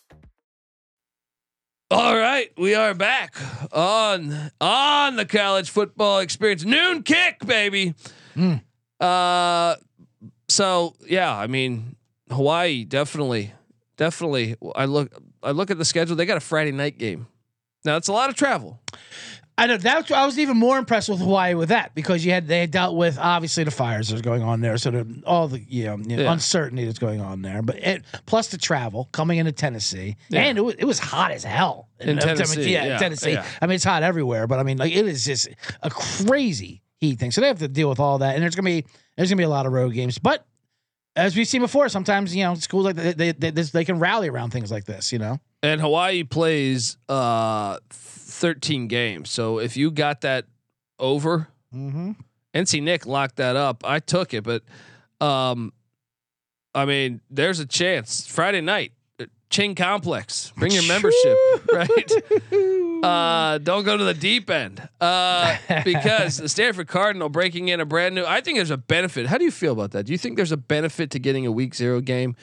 [1.91, 3.35] All right, we are back
[3.73, 6.63] on on the college football experience.
[6.63, 7.95] Noon kick, baby.
[8.97, 9.75] Uh,
[10.47, 11.97] so yeah, I mean
[12.29, 13.51] Hawaii definitely,
[13.97, 14.55] definitely.
[14.73, 15.11] I look,
[15.43, 16.15] I look at the schedule.
[16.15, 17.27] They got a Friday night game.
[17.83, 18.79] Now it's a lot of travel.
[19.61, 22.47] I know that's I was even more impressed with Hawaii with that because you had
[22.47, 25.47] they had dealt with obviously the fires that that's going on there, so the, all
[25.47, 26.33] the you know, you know, Yeah.
[26.33, 30.41] uncertainty that's going on there, but it, plus the travel coming into Tennessee, Yeah.
[30.41, 33.37] and it was, it was hot as hell In I mean, Tennessee, yeah, yeah, Tennessee.
[33.61, 35.47] I mean, it's hot everywhere, but I mean, like it is just
[35.83, 37.31] a crazy heat thing.
[37.31, 39.43] So they have to deal with all that, and there's gonna be there's gonna be
[39.43, 40.45] a lot of road games, but.
[41.15, 44.29] As we've seen before, sometimes you know schools like they they, they, they can rally
[44.29, 45.11] around things like this.
[45.11, 49.29] You know, And Hawaii plays uh 13 games.
[49.29, 50.45] So if you got that
[50.99, 52.11] over, mm-hmm.
[52.53, 53.83] NC Nick locked that up.
[53.85, 54.63] I took it, but
[55.19, 55.73] um,
[56.73, 58.93] I mean, there's a chance Friday night.
[59.51, 61.37] Uh, Ching Complex, bring your membership,
[61.73, 63.03] right?
[63.03, 67.85] Uh, don't go to the deep end uh, because the Stanford Cardinal breaking in a
[67.85, 68.23] brand new.
[68.25, 69.27] I think there's a benefit.
[69.27, 70.05] How do you feel about that?
[70.05, 72.35] Do you think there's a benefit to getting a week zero game?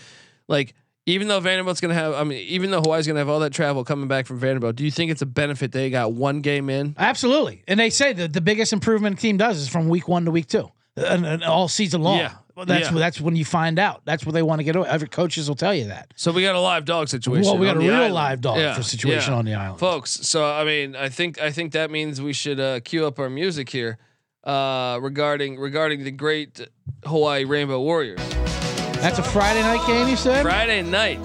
[0.49, 0.75] Like,
[1.07, 3.41] even though Vanderbilt's going to have, I mean, even though Hawaii's going to have all
[3.41, 6.43] that travel coming back from Vanderbilt, do you think it's a benefit they got one
[6.43, 6.95] game in?
[6.99, 7.63] Absolutely.
[7.67, 10.31] And they say that the biggest improvement a team does is from week one to
[10.31, 12.19] week two, and, and all season long.
[12.19, 12.35] Yeah.
[12.59, 12.99] Well, that's Yeah.
[12.99, 14.03] that's when you find out.
[14.05, 14.75] That's what they want to get.
[14.75, 16.13] Every coaches will tell you that.
[16.17, 17.45] So we got a live dog situation.
[17.45, 18.15] Well, we got a real island.
[18.15, 19.79] live dog for situation on the island.
[19.79, 20.11] folks.
[20.27, 23.31] So I mean, I think I think that means we should uh, cue up our
[23.31, 23.97] music here
[24.43, 26.61] uh, regarding regarding the great
[27.05, 28.19] Hawaii Rainbow Warriors.
[28.99, 30.09] That's a Friday night game.
[30.09, 30.43] You said.
[30.43, 31.21] Friday night.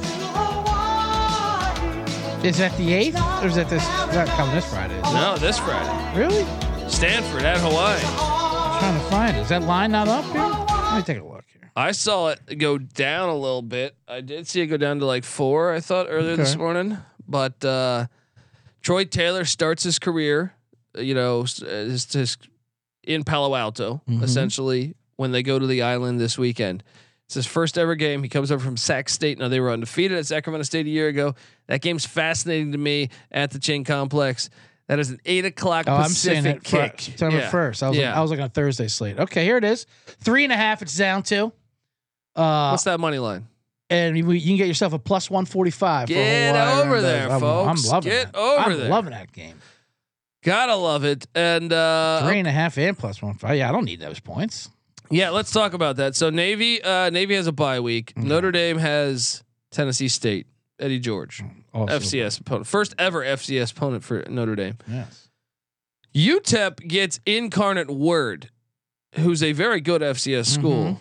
[2.46, 3.84] Is that the eighth, or is that this?
[4.14, 5.02] Not coming this Friday.
[5.02, 6.20] No, this Friday.
[6.20, 6.46] Really?
[6.88, 8.00] Stanford at Hawaii.
[8.04, 9.40] I'm trying to find it.
[9.40, 10.73] Is that line not up here?
[10.94, 11.72] Let me take a look here.
[11.76, 13.96] I saw it go down a little bit.
[14.08, 15.74] I did see it go down to like four.
[15.74, 18.06] I thought earlier this morning, but uh,
[18.82, 20.54] Troy Taylor starts his career.
[20.96, 22.38] You know, uh, his, his
[23.04, 24.22] in Palo Alto Mhm.
[24.22, 26.84] essentially when they go to the island this weekend.
[27.26, 28.22] It's his first ever game.
[28.22, 29.40] He comes over from Sac State.
[29.40, 31.34] Now they were undefeated at Sacramento State a year ago.
[31.68, 34.52] That game's fascinating to me at the Ching Complex.
[34.88, 36.64] That is an eight o'clock Oh, I'm seeing Pacific it.
[36.64, 37.02] Kick.
[37.02, 37.50] September Yeah.
[37.50, 37.82] first.
[37.84, 38.18] I was yeah.
[38.18, 39.18] I was looking at Thursday slate.
[39.20, 39.86] Okay, here it is.
[40.22, 40.82] Three and a half.
[40.82, 41.54] It's down to.
[42.36, 43.48] Uh, What's that money line?
[43.90, 46.08] and you, you can get yourself a plus one forty five.
[46.08, 47.86] Get over there, I'm, folks.
[47.88, 48.38] I'm loving Get that.
[48.40, 48.90] over I'm there.
[48.90, 49.60] loving that game.
[50.44, 51.28] Gotta love it.
[51.36, 53.56] And uh, Three and a half and plus one five.
[53.58, 54.70] Yeah, I don't need those points.
[55.10, 56.16] Yeah, let's talk about that.
[56.16, 58.18] So Navy, uh, Navy has a bye week.
[58.18, 60.48] Notre Dame has Tennessee State.
[60.80, 64.78] Eddie George, Also, FCS opponent, first ever FCS opponent for Notre Dame.
[64.88, 65.30] Yes.
[66.16, 68.50] UTEP gets Incarnate Word,
[69.16, 70.84] who's a very good FCS school.
[70.86, 71.00] Mhm.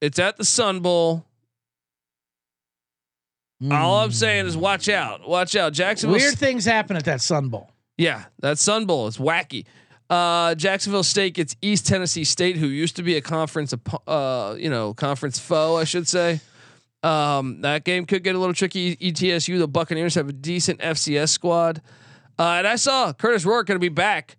[0.00, 1.26] It's at the Sun Bowl.
[3.70, 4.14] All I'm Mm.
[4.14, 5.72] saying is watch out, watch out.
[5.72, 6.18] Jacksonville.
[6.18, 7.70] Weird things happen at that Sun Bowl.
[7.96, 9.64] Yeah, that Sun Bowl is wacky.
[10.10, 13.74] Uh, Jacksonville State gets East Tennessee State, who used to be a conference,
[14.06, 16.40] uh, you know, conference foe, I should say.
[17.06, 18.96] Um, that game could get a little tricky.
[18.96, 21.80] ETSU, the Buccaneers have a decent FCS squad,
[22.38, 24.36] uh, and I saw Kurtis Rourke going to be back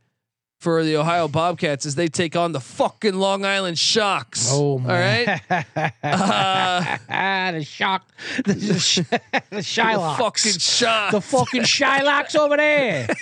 [0.60, 4.50] for the Ohio Bobcats as they take on the fucking Long Island Shocks.
[4.52, 5.40] Oh all man!
[5.50, 5.66] right.
[6.04, 6.98] Uh,
[7.52, 8.06] the shock,
[8.46, 9.64] the, sh- the the
[10.18, 11.12] fucking Shocks.
[11.14, 13.08] the fucking Shylocks over there.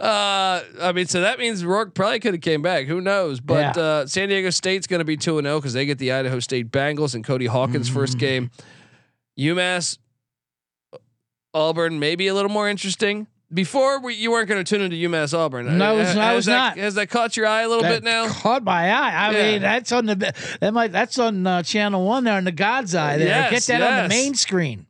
[0.00, 2.86] Uh, I mean, so that means Rourke probably could have came back.
[2.86, 3.38] Who knows?
[3.40, 3.82] But Yeah.
[3.82, 6.40] uh, San Diego State's going to be two and zero because they get the Idaho
[6.40, 8.20] State Bengals and Cody Hawkins' first Mm.
[8.20, 8.50] game.
[9.38, 9.98] UMass,
[11.52, 13.26] Auburn, maybe a little more interesting.
[13.52, 15.76] Before we, you weren't going to tune into UMass Auburn.
[15.76, 16.78] No, I was- I was that, not.
[16.78, 18.28] Has that caught your eye a little That bit now?
[18.28, 19.10] Caught my eye.
[19.28, 19.42] I Yeah.
[19.52, 22.94] mean, that's on the that might that's on uh, channel one there in the God's
[22.94, 23.16] eye.
[23.18, 24.86] There, Yes, get that on the main screen.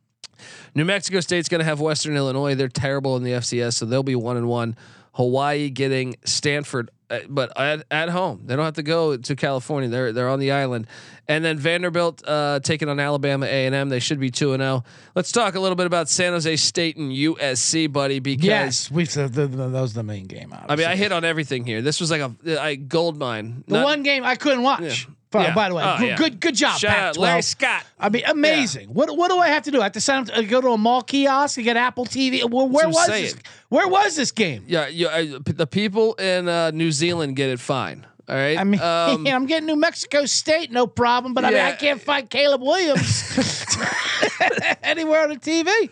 [0.75, 2.53] New Mexico State's going to have Western Illinois.
[2.55, 4.75] They're terrible in the FCS, so they'll be one and one.
[5.13, 8.43] Hawaii getting Stanford, uh, but at, at home.
[8.45, 9.89] They don't have to go to California.
[9.89, 10.87] They're they're on the island.
[11.27, 13.89] And then Vanderbilt uh, taking on Alabama A and M.
[13.89, 14.83] They should be two and zero.
[15.15, 18.19] Let's talk a little bit about San Jose State and USC, buddy.
[18.19, 20.53] Because Yes, we said the, the, that was the main game.
[20.67, 21.81] I mean, I hit on everything here.
[21.81, 22.33] This was like a,
[22.65, 23.63] a gold mine.
[23.67, 24.81] the Not- one game I couldn't watch.
[25.07, 25.13] Yeah.
[25.31, 25.53] By, Yeah.
[25.55, 26.15] by the way, Oh, good, yeah.
[26.17, 27.17] good good job, Shout out Pac-12.
[27.21, 27.83] Larry Scott.
[27.99, 28.89] I mean, amazing.
[28.93, 29.79] What what do I have to do?
[29.79, 32.43] I have to sign up to go to a mall kiosk and get Apple TV.
[32.49, 33.23] Where, where was saying.
[33.23, 33.35] this?
[33.69, 34.65] Where was this game?
[34.67, 38.05] Yeah, you, I, the people in uh, New Zealand get it fine.
[38.29, 38.57] All right.
[38.57, 41.33] I mean, Um, I'm getting New Mexico State, no problem.
[41.33, 43.35] But I mean, I can't find Caleb Williams
[44.83, 45.89] anywhere on the TV.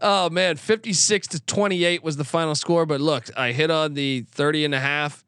[0.00, 4.22] Oh man, 56 to 28 was the final score, but look, I hit on the
[4.32, 5.21] 30 and a half.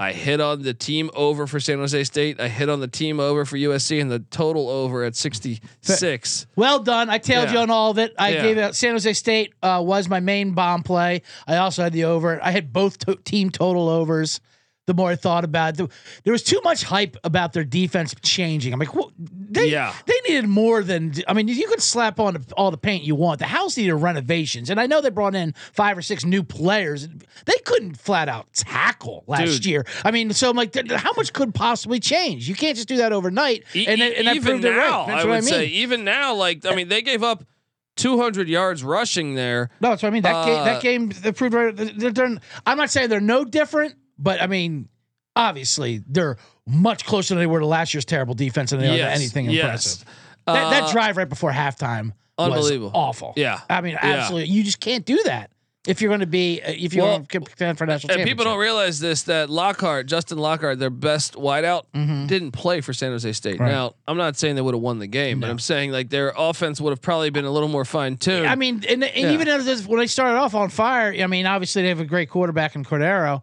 [0.00, 2.40] I hit on the team over for San Jose State.
[2.40, 6.46] I hit on the team over for USC and the total over at 66.
[6.54, 7.10] Well done.
[7.10, 7.52] I tailed Yeah.
[7.54, 8.14] you on all of it.
[8.18, 8.42] I Yeah.
[8.42, 8.74] gave it.
[8.76, 11.22] San Jose State uh, was my main bomb play.
[11.48, 12.38] I also had the over.
[12.42, 14.40] I had both to- team total overs.
[14.88, 15.90] The more I thought about it,
[16.24, 18.72] there was too much hype about their defense changing.
[18.72, 19.92] I'm like, well, they Yeah.
[20.06, 21.12] they needed more than.
[21.28, 23.38] I mean, you could slap on all the paint you want.
[23.38, 27.06] The house needed renovations, and I know they brought in five or six new players.
[27.44, 29.66] They couldn't flat out tackle last Dude.
[29.66, 29.86] year.
[30.06, 32.48] I mean, so I'm like, how much could possibly change?
[32.48, 33.64] You can't just do that overnight.
[33.74, 34.76] E- and, and even it right.
[34.76, 35.42] now, I would I mean.
[35.42, 37.44] say, even now, like, I mean, they gave up
[37.96, 39.70] 200 yards rushing there.
[39.80, 40.22] No, that's what I mean.
[40.22, 41.74] That game, Uh, that game, they proved right.
[41.76, 44.88] They're, they're, I'm not saying they're no different, but I mean,
[45.36, 48.96] obviously they're much closer than they were to last year's terrible defense than they are
[48.96, 49.62] Yes, to anything yes.
[49.64, 50.04] impressive.
[50.46, 52.86] That, that Uh, drive right before halftime Unbelievable.
[52.88, 53.32] was awful.
[53.36, 53.60] Yeah.
[53.70, 54.00] I mean, Yeah.
[54.06, 54.48] absolutely.
[54.50, 55.50] You just can't do that.
[55.86, 58.26] If you're going to be, uh, if you're Well, going to contend for national And
[58.28, 61.84] people don't realize this that Lockhart, Justin Lockhart, their best wideout,
[62.28, 63.54] didn't play for San Jose State.
[63.54, 63.62] Mm-hmm.
[63.62, 63.70] Right.
[63.72, 66.34] Now, I'm not saying they would have won the game, but I'm saying like their
[66.36, 68.46] offense would have probably been a little more fine tuned.
[68.46, 69.32] I mean, and, and Yeah.
[69.32, 72.28] even as when they started off on fire, I mean, obviously they have a great
[72.28, 73.40] quarterback in Cordeiro,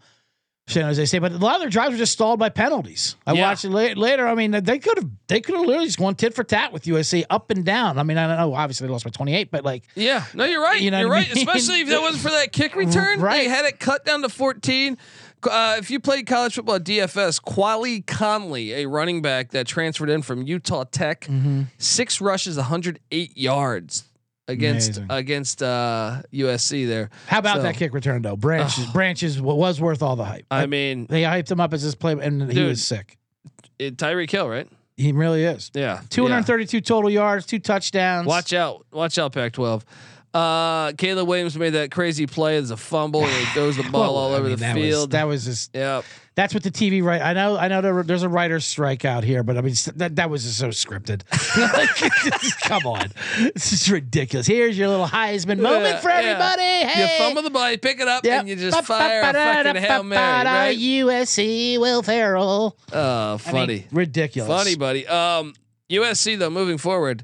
[0.67, 3.15] San Jose State, but a lot of their drives were just stalled by penalties.
[3.27, 3.43] I Yeah.
[3.49, 4.27] watched it la- later.
[4.27, 6.85] I mean, they could have they could have literally just gone tit for tat with
[6.87, 7.99] USC up and down.
[7.99, 8.55] I mean, I don't know.
[8.55, 10.81] Obviously, they lost by 28, but like, yeah, no, you're right.
[10.81, 11.35] You know you're what I right.
[11.35, 11.47] mean?
[11.47, 13.19] Especially if that wasn't for that kick return.
[13.19, 13.43] Right.
[13.43, 14.97] They had it cut down to 14.
[15.43, 20.09] Uh, if you played college football at DFS, Quali Conley, a running back that transferred
[20.09, 21.63] in from Utah Tech, Mm-hmm.
[21.77, 24.05] six rushes, 108 yards
[24.47, 25.05] against Amazing.
[25.09, 27.09] against uh, USC there.
[27.27, 28.35] how about So, that kick return though?
[28.35, 30.45] Branches, branches was worth all the hype.
[30.51, 33.17] I mean, they hyped him up as this play, and he was sick.
[33.79, 34.67] it, Tyreek Hill, right?
[34.97, 35.71] He really is.
[35.73, 36.01] Yeah.
[36.09, 38.27] 232 total yards, two touchdowns.
[38.27, 38.85] Watch out.
[38.91, 39.83] Watch out, Pac 12.
[40.35, 44.01] Uh, Caleb Williams made that crazy play as a fumble and he throws the ball
[44.01, 45.11] Well, all I over mean, the that was- field.
[45.11, 46.01] that was just yeah.
[46.35, 47.21] That's what the TV right.
[47.21, 47.55] I know.
[47.55, 50.43] I know there, there's a writer's strike out here, but I mean that that was
[50.43, 51.21] just so scripted.
[52.67, 53.11] Come on,
[53.53, 54.45] this is ridiculous.
[54.45, 56.61] Here's your little Heisman moment for Yeah, everybody.
[56.61, 56.87] yeah.
[56.89, 58.39] Hey, You fumble the ball, you pick it up, Yep.
[58.41, 60.45] and you just fire a fucking Hail Mary.
[60.45, 60.77] Right?
[60.77, 62.77] USC Will Ferrell.
[62.91, 63.87] Oh, I mean, funny.
[63.93, 64.49] ridiculous.
[64.49, 65.07] Funny, buddy.
[65.07, 65.53] Um,
[65.89, 67.23] USC, though, moving forward,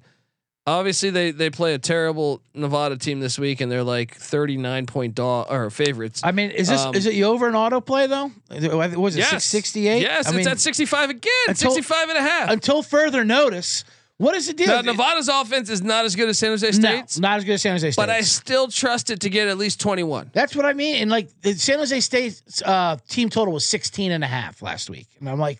[0.67, 5.15] obviously they, they play a terrible Nevada team this week, and they're like 39 point
[5.15, 6.21] dog or favorites.
[6.23, 8.31] I mean, is this Um, is it you over an autoplay though?
[8.49, 9.45] It- Was it yes.
[9.45, 10.01] 668?
[10.01, 12.49] Yes, I it's mean, at 65 again, until- 65 and a half.
[12.51, 13.83] until further notice.
[14.17, 14.67] What is the deal?
[14.67, 17.53] Now, Nevada's offense is not as good as San Jose no, State's, not as good
[17.53, 17.99] as San Jose State.
[17.99, 20.29] but I still trust it to get at least 21.
[20.31, 20.97] That's what I mean.
[21.01, 25.07] And like San Jose State's uh, team total was 16 and a half last week.
[25.19, 25.59] And I'm like,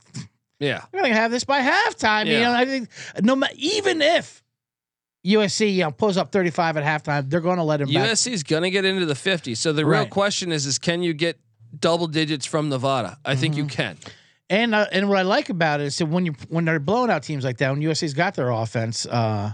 [0.60, 0.84] Yeah.
[0.94, 2.28] we're going to have this by halftime.
[2.28, 2.90] You know, I think
[3.24, 4.41] no even if
[5.26, 8.10] USC, you know, pulls up 35 at halftime, they're going to let him back.
[8.10, 9.58] USC is going to get into the 50s.
[9.58, 10.10] So the real Right.
[10.10, 11.40] question is, is can you get
[11.80, 13.18] double digits from Nevada?
[13.24, 13.64] I think Mm-hmm.
[13.64, 13.98] you can.
[14.50, 17.10] And uh, and what I like about it is that when you when they're blowing
[17.10, 19.54] out teams like that, when USC's got their offense uh,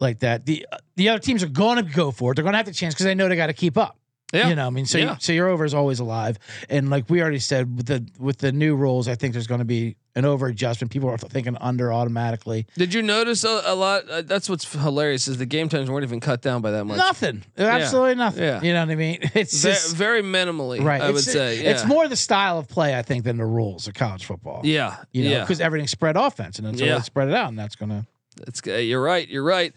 [0.00, 2.36] like that, the the other teams are going to go for it.
[2.36, 3.98] They're going to have the chance because they know they got to keep up.
[4.34, 4.48] Yeah.
[4.48, 5.12] You know, I mean, so Yeah.
[5.12, 8.38] you, so your over is always alive, and like we already said with the with
[8.38, 10.92] the new rules, I think there's going to be an over adjustment.
[10.92, 12.66] People are thinking under automatically.
[12.76, 14.08] Did you notice a, a lot?
[14.08, 16.98] Uh, that's what's hilarious is the game times weren't even cut down by that much.
[16.98, 18.42] Nothing, absolutely nothing.
[18.44, 18.62] Yeah.
[18.62, 19.18] You know what I mean?
[19.34, 21.00] It's Ve- just very minimally, right.
[21.00, 21.58] I would It's- say.
[21.64, 24.60] it's more the style of play, I think, than the rules of college football.
[24.64, 25.40] Yeah, You know, yeah.
[25.40, 26.96] because everything's spread offense, and until Yeah.
[26.96, 28.06] they spread it out, and that's gonna.
[28.46, 29.28] It's you're right.
[29.28, 29.72] You're right,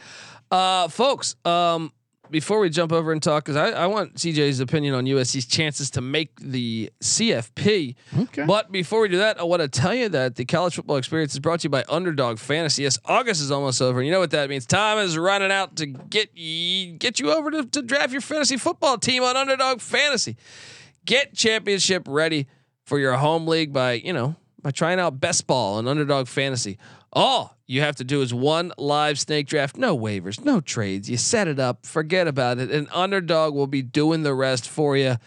[0.52, 1.36] uh, folks.
[1.46, 1.92] Um,
[2.30, 5.90] before we jump over and talk, because I, I want CJ's opinion on USC's chances
[5.92, 7.96] to make the CFP.
[8.20, 8.46] Okay.
[8.46, 11.34] But before we do that, I want to tell you that the college football experience
[11.34, 12.84] is brought to you by Underdog Fantasy.
[12.84, 14.00] Yes, August is almost over.
[14.00, 14.66] and You know what that means?
[14.66, 18.58] Time is running out to get you, get you over to, to draft your fantasy
[18.58, 20.38] football team on Underdog Fantasy.
[21.06, 22.48] Get championship ready
[22.86, 26.78] for your home league by you know by trying out best ball on Underdog Fantasy.
[27.12, 31.10] All you have to do is one live snake draft, no waivers, no trades.
[31.10, 34.96] You set it up, forget about it, and Underdog will be doing the rest for
[34.98, 35.18] you.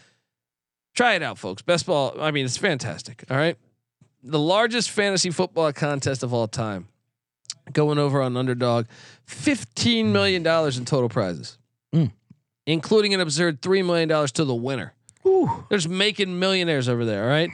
[0.95, 1.63] Try it out, folks.
[1.63, 3.25] Best ball, I mean, it's fantastic.
[3.31, 3.57] All right.
[4.23, 6.89] The largest fantasy football contest of all time.
[7.73, 8.87] Going over on Underdog,
[9.29, 11.57] $15 million in total prizes,
[11.95, 12.11] Mm.
[12.67, 14.95] including an absurd $3 million to the winner.
[15.69, 17.23] There's making millionaires over there.
[17.25, 17.51] All right.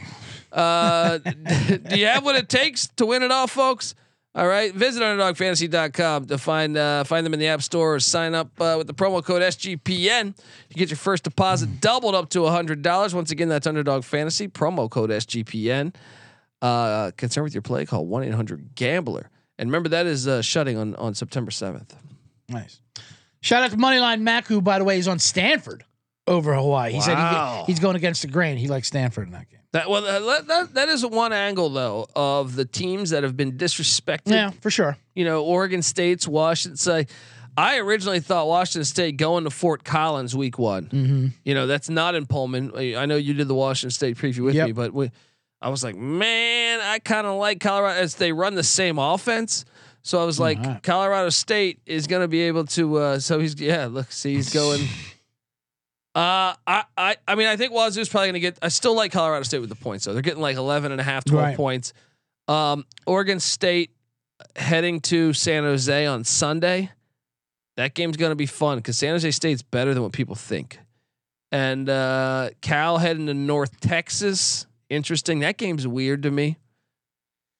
[0.53, 1.19] Uh,
[1.89, 3.95] do you have what it takes to win it all, folks?
[4.37, 4.73] All right.
[4.75, 8.75] Visit underdogfantasy.com to find uh, find them in the app store or sign up uh,
[8.77, 10.37] with the promo code SGPN.
[10.69, 13.15] You get your first deposit doubled up to $100.
[13.15, 15.95] Once again, that's Underdog Fantasy, promo code SGPN.
[16.61, 19.31] Uh, concerned with your play, call 1 800 Gambler.
[19.59, 21.93] And remember, that is uh, shutting on, on September 7th.
[22.51, 22.81] Nice.
[23.41, 25.83] Shout out to Moneyline Mac, who, by the way, is on Stanford
[26.27, 26.93] over Hawaii.
[26.93, 28.57] He said he, he's going against the grain.
[28.57, 29.61] He likes Stanford in that game.
[29.73, 33.53] That well, that, that that is one angle though of the teams that have been
[33.59, 34.33] disrespected.
[34.33, 34.97] Yeah, for sure.
[35.15, 36.77] You know, Oregon State's Washington.
[36.77, 37.07] Say,
[37.57, 40.87] I originally thought Washington State going to Fort Collins week one.
[40.87, 41.27] Mm-hmm.
[41.45, 42.73] You know, that's not in Pullman.
[42.77, 44.67] I know you did the Washington State preview with Yep.
[44.67, 45.11] me, but we,
[45.61, 49.65] I was like, man, I kind of like Colorado as they run the same offense.
[50.03, 50.83] So I was like, Alright.
[50.83, 52.97] Colorado State is going to be able to.
[52.97, 54.87] Uh, so he's yeah, look, see, he's going.
[56.17, 58.59] Uh, I, I, I mean, I think Wazzu's probably going to get.
[58.63, 60.15] I still like Colorado State with the points, though.
[60.15, 61.57] They're getting like 11 and a half, 12 Right.
[61.57, 61.93] points.
[62.49, 63.91] Um, Oregon State
[64.57, 66.91] heading to San Jose on Sunday.
[67.77, 70.79] That game's going to be fun because San Jose State's better than what people think.
[71.53, 74.67] And uh, Cal heading to North Texas.
[74.89, 75.41] Interesting.
[75.41, 76.57] That game's weird to me.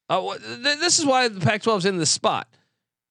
[0.09, 2.49] Uh, wh- th- this is why the Pac-12 is in this spot.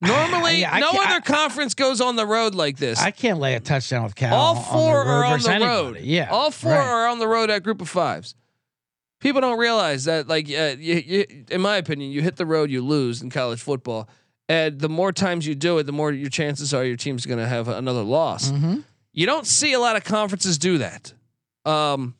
[0.02, 3.00] Normally, Yeah, I no other conference goes on the road like this.
[3.00, 4.36] I can't lay a touchdown with Cal.
[4.36, 5.66] All on four the road are on the anybody.
[6.00, 6.00] road.
[6.02, 6.86] Yeah, all four right.
[6.88, 8.36] are on the road at Group of Fives.
[9.22, 12.70] People don't realize that, like, uh, you, you, in my opinion, you hit the road,
[12.70, 14.08] you lose in college football,
[14.50, 17.40] and the more times you do it, the more your chances are your team's going
[17.40, 18.52] to have another loss.
[18.52, 18.84] Mhm.
[19.14, 21.14] You don't see a lot of conferences do that.
[21.64, 22.16] Um.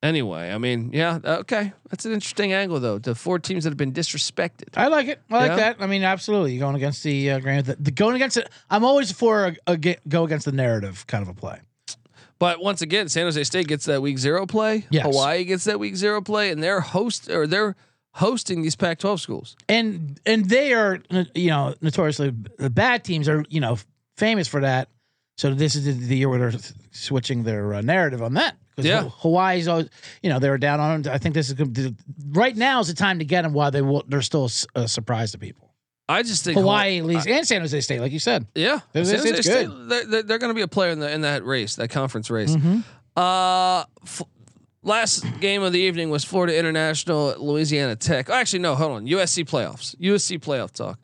[0.00, 2.98] Anyway, I mean, yeah, okay, that's an interesting angle, though.
[2.98, 4.68] The four teams that have been disrespected.
[4.76, 5.20] I like it.
[5.28, 5.56] I like Yeah?
[5.56, 5.76] that.
[5.80, 6.52] I mean, absolutely.
[6.52, 7.58] You're going against the uh, grain.
[7.58, 8.48] of The, the going against it.
[8.70, 11.60] I'm always for a, a ge- go against the narrative kind of a play.
[12.38, 14.86] But once again, San Jose State gets that week zero play.
[14.90, 15.04] Yes.
[15.04, 17.74] Hawaii gets that week zero play, and they're host or they're
[18.14, 19.56] hosting these Pac-12 schools.
[19.68, 21.00] and and they are
[21.34, 23.78] you know notoriously the bad teams are you know
[24.16, 24.88] famous for that.
[25.36, 26.60] So this is the, the year where they're
[26.92, 28.56] switching their uh, narrative on that.
[28.84, 29.08] Yeah.
[29.18, 29.88] Hawaii's always
[30.22, 31.12] you know they were down on them.
[31.12, 31.96] I think this is good.
[32.28, 35.32] right now is the time to get them while they will, they're still a surprise
[35.32, 35.68] to people.
[36.08, 38.46] I just think Hawaii leads and San Jose State, like you said.
[38.54, 39.88] Yeah, It's- San Jose State, good.
[40.10, 42.56] they're, they're, going to be a player in the in that race, that conference race.
[42.56, 42.80] Mm-hmm.
[43.14, 44.22] Uh, f-
[44.82, 48.30] last game of the evening was Florida International Louisiana Tech.
[48.30, 49.06] Oh, actually, no, hold on.
[49.06, 49.94] USC playoffs.
[49.96, 50.98] USC playoff talk.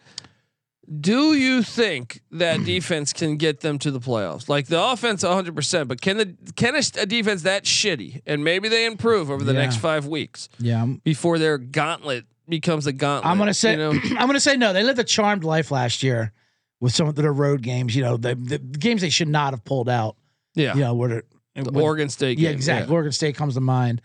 [1.00, 4.48] Do you think that defense can get them to the playoffs?
[4.48, 8.44] Like the offense, 100, percent but can the can a, a defense that shitty and
[8.44, 9.60] maybe they improve over the Yeah.
[9.62, 13.30] next five weeks Yeah, I'm, before their gauntlet becomes a gauntlet?
[13.30, 13.90] I'm gonna say you know?
[14.18, 14.72] I'm gonna say no.
[14.72, 16.32] They lived a charmed life last year
[16.80, 17.94] with some of their road games.
[17.96, 20.16] You know, the, the games they should not have pulled out.
[20.54, 21.22] yeah, You know, where
[21.54, 22.38] the Oregon State.
[22.38, 22.92] Yeah, game, exactly.
[22.92, 24.02] Oregon State comes to mind.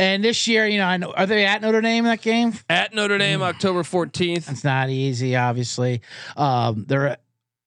[0.00, 2.54] And this year, you know, I know are they at Notre Dame that game?
[2.68, 4.50] At Notre Dame, October 14th.
[4.50, 6.00] It's not easy, obviously.
[6.36, 7.18] Um, they're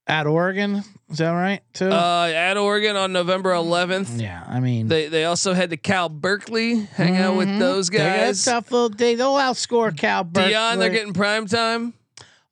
[0.07, 0.83] at Oregon.
[1.11, 1.61] Is that right?
[1.73, 1.89] Too.
[1.91, 4.19] Uh, at Oregon on November 11th.
[4.19, 7.59] yeah, I mean, They they also head to Cal Berkeley, hang out with Mhm.
[7.59, 8.43] those They got a guys.
[8.43, 9.15] tough little day.
[9.15, 10.23] They'll outscore Cal.
[10.23, 10.53] Berkeley.
[10.53, 11.93] Deion, they're getting prime time.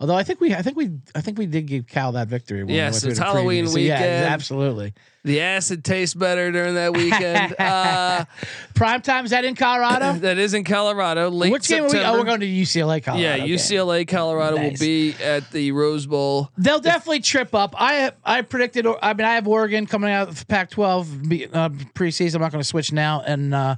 [0.02, 2.64] Although I think we, I think we, I think we did give Cal that victory.
[2.64, 3.68] when Yes, it's Halloween.
[3.68, 4.96] So, Yeah, absolutely.
[5.24, 7.54] The acid tastes better during that weekend.
[7.60, 8.26] uh,
[8.74, 10.14] Prime time is that in Colorado?
[10.22, 11.30] that is in Colorado.
[11.30, 12.00] Late Which game are we?
[12.00, 13.46] Oh, we're going to UCLA, Colorado.
[13.46, 13.46] yeah.
[13.46, 14.72] UCLA, Colorado Nice.
[14.72, 16.50] will be at the Rose Bowl.
[16.58, 17.76] They'll definitely trip up.
[17.78, 18.88] I I predicted.
[19.04, 22.34] I mean, I have Oregon coming out of Pac-12 be- uh, preseason.
[22.36, 23.76] I'm not going to switch now, and uh,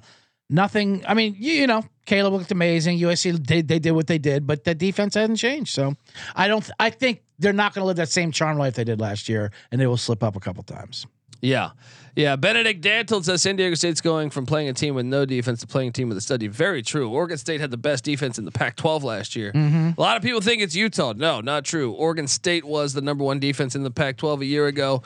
[0.50, 1.04] nothing.
[1.08, 3.00] I mean, you, you know, Caleb looked amazing.
[3.00, 5.74] USC they they did what they did, but the defense hasn't changed.
[5.74, 5.96] So
[6.36, 6.70] I don't.
[6.80, 9.52] I think they're not going to live that same charm life they did last year,
[9.72, 11.06] and they will slip up a couple times.
[11.44, 11.72] Yeah.
[12.16, 12.38] Yeah.
[12.38, 15.68] Benedict Dantle says San Diego State's going from playing a team with no defense to
[15.68, 16.48] playing a team with a study.
[16.48, 17.10] Very true.
[17.10, 19.52] Oregon State had the best defense in the Pac 12 last year.
[19.52, 19.92] Mm-hmm.
[19.98, 21.14] A lot of people think it's Utah.
[21.18, 21.92] No, not true.
[21.92, 25.04] Oregon State was the number one defense in the Pac 12 a year ago.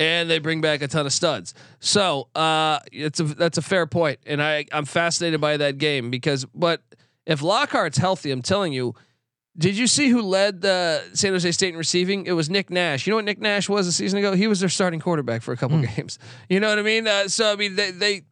[0.00, 1.54] And they bring back a ton of studs.
[1.78, 6.10] So uh, it's a that's a fair point, and I I'm fascinated by that game
[6.10, 6.80] because but
[7.26, 8.94] if Lockhart's healthy, I'm telling you,
[9.58, 12.24] did you see who led the San Jose State in receiving?
[12.24, 13.06] It was Nick Nash.
[13.06, 14.32] You know what Nick Nash was a season ago?
[14.32, 16.18] He was their starting quarterback for a couple games.
[16.48, 17.06] You know what I mean?
[17.06, 18.22] Uh, so I mean they they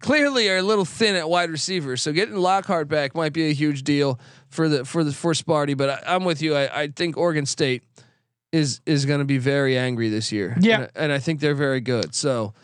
[0.00, 1.96] clearly are a little thin at wide receiver.
[1.96, 5.76] So getting Lockhart back might be a huge deal for the for the for Sparty.
[5.76, 6.54] But I, I'm with you.
[6.54, 7.82] I, I think Oregon State
[8.56, 10.56] is is going to be very angry this year.
[10.60, 10.80] Yeah.
[10.82, 12.14] and, and I think they're very good.
[12.14, 12.54] So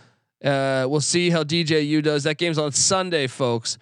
[0.45, 2.25] uh, we'll see how DJU does.
[2.25, 3.79] That game's on Sunday, folks.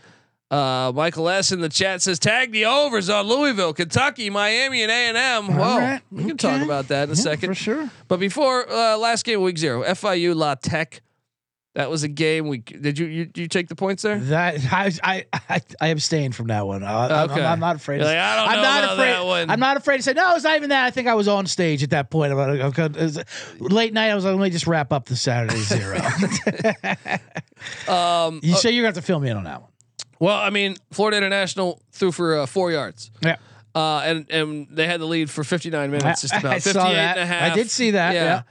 [0.51, 4.91] Uh, Michael S in the chat says tag the overs on Louisville, Kentucky, Miami, and
[4.91, 5.57] A and M.
[5.57, 6.01] Well, right.
[6.11, 7.51] we can talk about that in a Yeah, second.
[7.51, 7.91] for sure.
[8.09, 11.03] But before uh, last game, of week zero, FIU La Tech.
[11.75, 12.49] That was a game.
[12.49, 14.19] We did you you, you take the points there?
[14.19, 16.83] That I I I, I abstain from that one.
[16.83, 17.41] I, I'm- Okay.
[17.41, 17.99] I'm, I'm not afraid.
[17.99, 19.11] You're to, like, I don't I'm know not about afraid.
[19.13, 19.51] that one.
[19.51, 20.35] I'm not afraid to say no.
[20.35, 20.85] It's not even that.
[20.85, 22.33] I think I was on stage at that point.
[22.33, 22.61] About it.
[22.97, 23.23] it was
[23.61, 24.11] late night.
[24.11, 25.99] I was like, let me just wrap up the Saturday zero.
[27.89, 29.71] Um, you say you're going to have to fill me in on that one.
[30.19, 33.11] well, I mean, Florida International threw for uh, four yards.
[33.23, 33.37] Yeah.
[33.75, 36.95] Uh, and and they had the lead for 59 minutes, just I about saw 58
[36.95, 37.17] that.
[37.19, 37.53] and a half.
[37.53, 38.43] I did see that, yeah.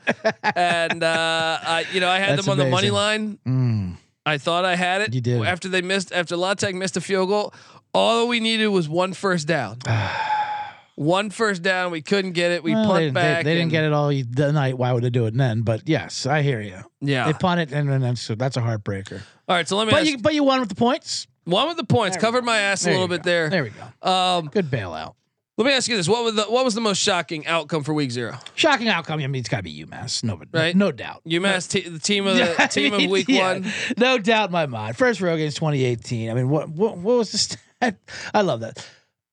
[0.56, 3.38] and uh, I, you know, I had That's them on the money line.
[3.46, 3.96] Mm.
[4.26, 5.14] I thought I had it.
[5.14, 5.42] You did.
[5.44, 7.54] After they missed, after La Tech missed a field goal,
[7.94, 9.80] all we needed was one first down.
[10.96, 11.92] one first down.
[11.92, 12.64] We couldn't get it.
[12.64, 13.44] We Well, punt they, they- back.
[13.44, 14.78] They, didn't get it all the night.
[14.78, 15.62] Why would they do it then?
[15.62, 16.78] But yes, I hear you.
[17.02, 17.26] Yeah.
[17.28, 19.22] They punt it, and then that's that's a heartbreaker.
[19.48, 19.68] all right.
[19.68, 21.28] So let me But ask, you but you won with the points.
[21.50, 22.16] One with the points.
[22.16, 23.50] There Covered my ass a little bit there.
[23.50, 24.10] There we go.
[24.10, 25.16] Um, Good bailout.
[25.58, 27.94] let me ask you this: what was the what was the most shocking outcome for
[27.94, 28.38] Week Zero?
[28.56, 29.20] Shocking outcome.
[29.20, 30.24] I mean, it's got to be UMass.
[30.24, 30.76] No, but Right.
[30.76, 31.22] no doubt.
[31.26, 33.72] UMass, te- the team of the I team mean, of Week yeah, One.
[33.98, 34.96] No doubt in my mind.
[34.98, 36.30] First road game's 2018.
[36.30, 37.38] I mean, what what, what was the
[37.82, 37.96] stat?
[38.34, 38.86] I love that.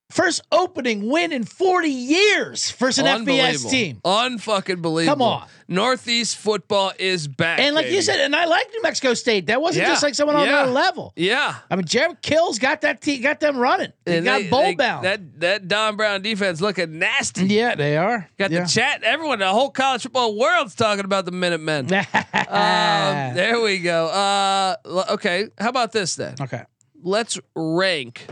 [0.09, 3.99] First opening win in 40 years versus an FBS team.
[4.05, 5.13] Unfucking believable.
[5.15, 5.47] Come on.
[5.67, 7.59] Northeast football is back.
[7.59, 9.47] And like you said, and I like New Mexico State.
[9.47, 9.89] That wasn't Yeah.
[9.91, 10.63] just like someone on Yeah.
[10.63, 11.11] their level.
[11.17, 11.55] yeah.
[11.69, 13.91] I mean, Jerry Kill's got that team, got them running.
[14.05, 15.03] They And got they- bowl they- bound.
[15.05, 17.45] That that Don Brown defense looking nasty.
[17.47, 18.29] yeah, they are.
[18.39, 18.61] Got yeah.
[18.63, 19.03] the chat.
[19.03, 21.87] Everyone, the whole college football world's talking about the Minutemen.
[21.93, 22.03] um,
[23.35, 24.07] there we go.
[24.07, 24.75] Uh,
[25.09, 26.35] okay, how about this then?
[26.39, 26.63] okay.
[27.03, 28.25] Let's rank.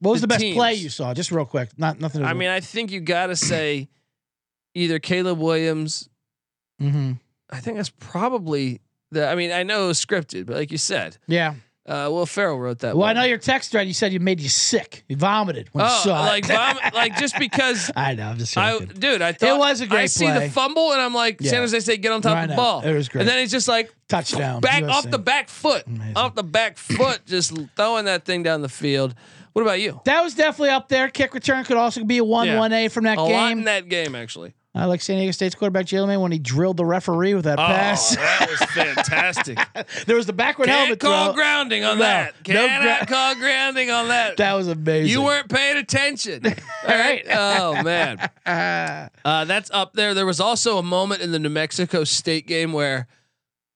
[0.00, 0.56] What was the the, best teams.
[0.56, 1.12] play you saw?
[1.14, 1.70] Just real quick.
[1.78, 2.22] Not nothing.
[2.22, 3.88] To I mean, I think you got to say
[4.74, 6.08] either Caleb Williams.
[6.80, 7.18] Mhm.
[7.50, 8.80] I think that's probably
[9.10, 9.28] the.
[9.28, 11.54] I mean, I know it was scripted, but like you said, yeah.
[11.86, 12.96] uh, Will Ferrell wrote that.
[12.96, 13.86] Well, I know your text thread.
[13.88, 15.04] You said you made you sick.
[15.08, 16.52] You vomited when you Oh, saw like it.
[16.52, 18.28] vom- like just because I know.
[18.28, 21.12] I'm just I, dude, I thought was a great I see the fumble and I'm
[21.12, 21.50] like, Yeah.
[21.50, 22.80] San Jose State get on top I of the ball.
[22.82, 23.22] It was great.
[23.22, 24.60] And then he's just like Touchdown.
[24.60, 24.94] back USA.
[24.94, 26.16] off the back foot, Amazing.
[26.16, 29.14] off the back foot, just throwing that thing down the field.
[29.52, 30.00] What about you?
[30.04, 31.08] That was definitely up there.
[31.08, 32.58] Kick return could also be a one Yeah.
[32.58, 33.64] one A from that A lot in game.
[33.64, 34.54] that game, actually.
[34.72, 38.16] I like San Diego State's quarterback Jalen when he drilled the referee with that pass.
[38.16, 39.58] Oh, that was fantastic.
[40.06, 41.32] there was the backward Can't helmet call throw.
[41.34, 42.34] grounding on No, that.
[42.46, 44.36] no Cannot gra- call grounding on that.
[44.36, 45.10] That was amazing.
[45.10, 46.46] you weren't paying attention.
[46.86, 47.24] All right.
[47.28, 48.30] Oh man.
[49.24, 50.14] Uh, that's up there.
[50.14, 53.06] There was also a moment in the New Mexico State game where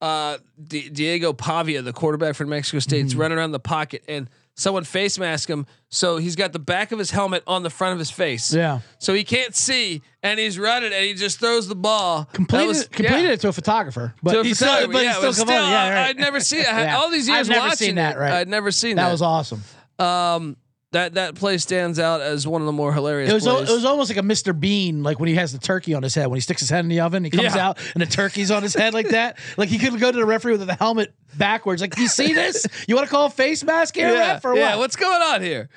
[0.00, 3.06] uh, D- Diego Pavia, the quarterback for New Mexico State, Mm-hmm.
[3.08, 5.66] is running around the pocket and someone face mask him.
[5.88, 8.52] So he's got the back of his helmet on the front of his face.
[8.52, 8.80] Yeah.
[8.98, 12.24] So he can't see, and he's running, and he just throws the ball.
[12.32, 13.32] Completed, was- completed yeah.
[13.32, 15.46] it to a photographer, but To a he still, photographer, but yeah, still still.
[15.48, 16.08] Yeah, right.
[16.08, 16.68] I'd never seen it.
[16.68, 16.96] I had- Yeah.
[16.98, 18.18] All these years I've never watching seen that.
[18.18, 19.12] Right, I'd never seen that that.
[19.12, 19.62] was awesome.
[19.98, 20.56] Um,
[20.94, 23.30] that that play stands out as one of the more hilarious.
[23.30, 24.58] It was it was almost like a Mr.
[24.58, 26.26] Bean, like when he has the turkey on his head.
[26.26, 27.68] When he sticks his head in the oven, he comes Yeah.
[27.68, 29.38] out and the turkey's on his head like that.
[29.56, 31.80] Like he could go to the referee with the helmet backwards.
[31.82, 32.66] Like, you see this?
[32.88, 34.70] You want to call a face mask here, yeah, ref, or yeah.
[34.70, 34.78] what?
[34.80, 35.68] What's going on here?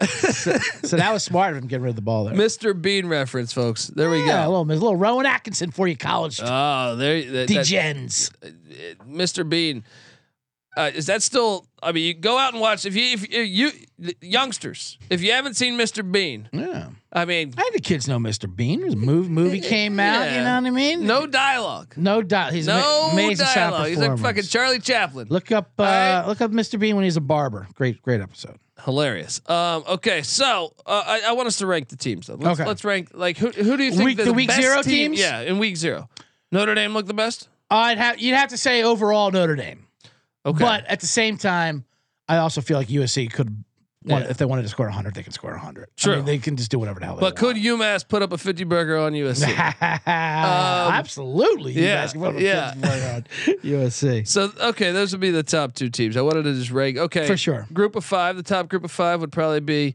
[0.00, 2.34] So that was smart of him getting rid of the ball there.
[2.34, 2.80] Mr.
[2.80, 3.86] Bean reference, folks.
[3.88, 4.60] There we Yeah, a go.
[4.60, 7.22] little, a little Rowan Atkinson for you, college Oh, there.
[7.22, 8.30] That, that, uh, degens.
[9.08, 9.48] Mr.
[9.48, 9.84] Bean.
[10.76, 11.66] Uh, is that still?
[11.82, 12.86] I mean, you go out and watch.
[12.86, 16.08] If you, if you, you youngsters, if you haven't seen Mr.
[16.10, 18.54] Bean, Yeah, I mean, I think the kids know Mr.
[18.54, 18.82] Bean.
[18.82, 20.30] His movie movie came out.
[20.30, 21.06] You know what I mean?
[21.06, 22.52] no dialogue, no doubt.
[22.52, 23.88] He's no amazing dialogue.
[23.88, 25.26] He's like fucking Charlie Chaplin.
[25.28, 26.24] Look up, uh, right.
[26.26, 26.78] look up Mr.
[26.78, 27.68] Bean when he's a barber.
[27.74, 28.56] Great, great episode.
[28.84, 29.40] Hilarious.
[29.48, 32.26] Um, okay, so uh, I, I want us to rank the teams.
[32.26, 32.34] Though.
[32.34, 32.68] Let's, Okay.
[32.68, 35.20] let's rank like who who do you think Week- the, the week zero team- teams?
[35.20, 36.08] Yeah, in week zero,
[36.50, 37.48] Notre Dame look the best.
[37.70, 39.86] I'd have you'd have to say overall Notre Dame,
[40.44, 41.84] Okay, but at the same time,
[42.28, 43.64] I also feel like USC could.
[44.04, 44.30] Want, Yeah.
[44.32, 45.84] If they wanted to score 100, they can score 100.
[45.84, 46.16] I True.
[46.16, 47.36] mean, they can just do whatever the hell they want.
[47.36, 47.56] but want.
[47.56, 49.46] could UMass put up a fifty burger on USC?
[50.06, 51.76] Absolutely.
[51.76, 52.72] Um, yeah, guys can put a yeah.
[52.74, 53.22] 50 on
[53.62, 54.26] USC.
[54.26, 56.16] So okay, those would be the top two teams.
[56.16, 56.96] I wanted to just rank.
[56.96, 57.66] Okay, For sure.
[57.72, 58.36] Group of five.
[58.36, 59.94] The top group of five would probably be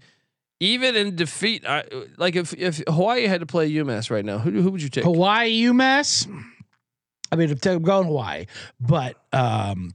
[0.59, 1.65] even in defeat.
[1.67, 1.83] I,
[2.17, 5.03] like if if Hawaii had to play UMass right now, who who would you take?
[5.03, 6.27] Hawaii, UMass.
[7.29, 8.45] I mean, I'm going Hawaii,
[8.79, 9.93] but um,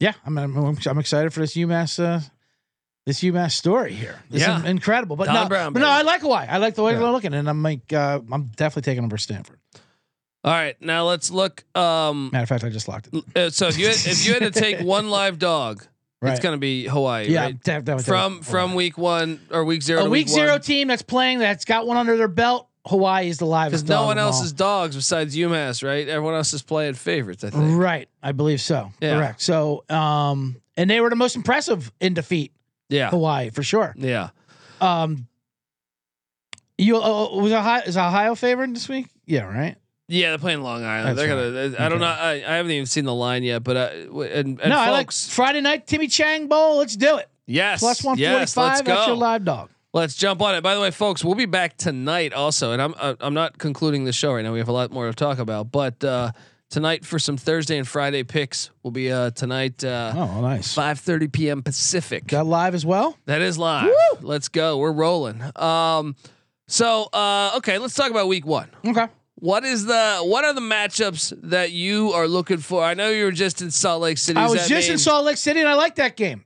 [0.00, 2.20] yeah, I'm, I'm I'm excited for this UMass uh,
[3.06, 4.18] this UMass story here.
[4.30, 4.58] This Yeah.
[4.58, 5.16] is incredible.
[5.16, 5.88] But Don no, Brown, but no.
[5.88, 6.46] I like Hawaii.
[6.48, 6.98] I like the way Yeah.
[6.98, 9.58] they're looking, and I'm like, uh, I'm definitely taking them for Stanford.
[10.42, 11.64] All right, now let's look.
[11.76, 13.24] Um, Matter of fact, I just locked it.
[13.36, 15.84] uh, so if you had, if you had to take one live dog,
[16.22, 16.30] Right.
[16.32, 17.28] it's going to be Hawaii.
[17.28, 17.62] Yeah, right?
[17.62, 20.60] definitely from from week one or week zero a to week zero one.
[20.62, 22.68] team that's playing that's got one under their belt.
[22.86, 23.84] Hawaii is the livest.
[23.84, 24.44] Because no one else all.
[24.44, 26.08] is dogs besides UMass, right?
[26.08, 27.44] Everyone else is playing favorites.
[27.44, 27.78] I think.
[27.78, 28.90] Right, I believe so.
[29.00, 29.16] Yeah.
[29.16, 29.42] Correct.
[29.42, 32.52] So, um, and they were the most impressive in defeat.
[32.88, 33.94] Yeah, Hawaii for sure.
[33.98, 34.30] yeah.
[34.80, 35.28] Um,
[36.78, 39.08] you uh, was Ohio is Ohio favored this week?
[39.26, 39.76] Yeah, right.
[40.08, 41.16] Yeah, they're playing Long Island.
[41.18, 41.76] That's they're gonna.
[41.84, 42.04] I don't Okay.
[42.04, 42.20] know.
[42.20, 43.90] I, I haven't even seen the line yet, but uh,
[44.22, 46.78] and, and no, I like folks, Friday night Timmy Chang Bowl.
[46.78, 47.28] Let's do it.
[47.46, 49.68] yes, Plus one forty yes, That's your live dog.
[49.92, 50.60] Let's jump on it.
[50.62, 54.04] By the way, folks, we'll be back tonight also, and I'm uh, I'm not concluding
[54.04, 54.52] the show right now.
[54.52, 56.30] We have a lot more to talk about, but uh,
[56.68, 60.76] tonight for some Thursday and Friday picks will be uh, tonight uh, Oh, nice.
[60.76, 61.62] 5:30 p.m.
[61.62, 62.28] Pacific.
[62.28, 63.16] Got live as well.
[63.26, 63.92] That is live.
[64.20, 64.78] Let's go.
[64.78, 65.42] We're rolling.
[65.56, 66.14] Um,
[66.68, 68.68] so uh, okay, let's talk about week one.
[68.86, 69.08] Okay.
[69.40, 72.84] What is the what are the matchups that you are looking for?
[72.84, 74.38] I know you were just in Salt Lake City.
[74.38, 76.44] I was that just in Salt Lake City and I like that game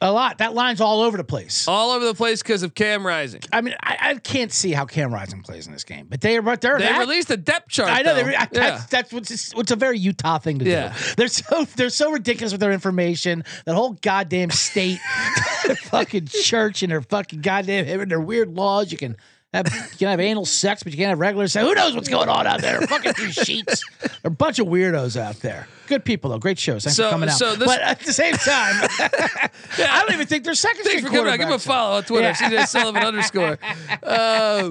[0.00, 0.38] a lot.
[0.38, 1.68] That line's all over the place.
[1.68, 3.40] all over the place because of Cam Rising.
[3.52, 6.36] I mean, I, I can't see how Cam Rising plays in this game, but they
[6.36, 7.88] are but they're They that- released a depth chart.
[7.90, 8.28] I know they though.
[8.28, 8.46] re- I, yeah.
[8.70, 10.92] that's, that's what's what's a very Utah thing to Yeah.
[10.92, 11.14] do.
[11.16, 13.44] They're so they're so ridiculous with their information.
[13.66, 14.98] That whole goddamn state,
[15.84, 18.90] fucking church, and their fucking goddamn and their weird laws.
[18.92, 19.16] You can
[19.52, 21.64] have you can have anal sex, but you can't have regular sex.
[21.66, 22.80] Who knows what's going on out there?
[22.82, 23.84] fucking sheets.
[24.00, 25.68] They're a bunch of weirdos out there.
[25.86, 26.38] Good people though.
[26.38, 26.84] Great shows.
[26.84, 27.36] Thanks So- for coming out.
[27.38, 31.26] so this- but at the same time, I don't even think they're second Thanks string
[31.26, 31.38] out.
[31.38, 32.28] Give him a follow on Twitter.
[32.28, 32.34] Yeah.
[32.34, 33.58] CJ Sullivan underscore.
[34.02, 34.70] Uh,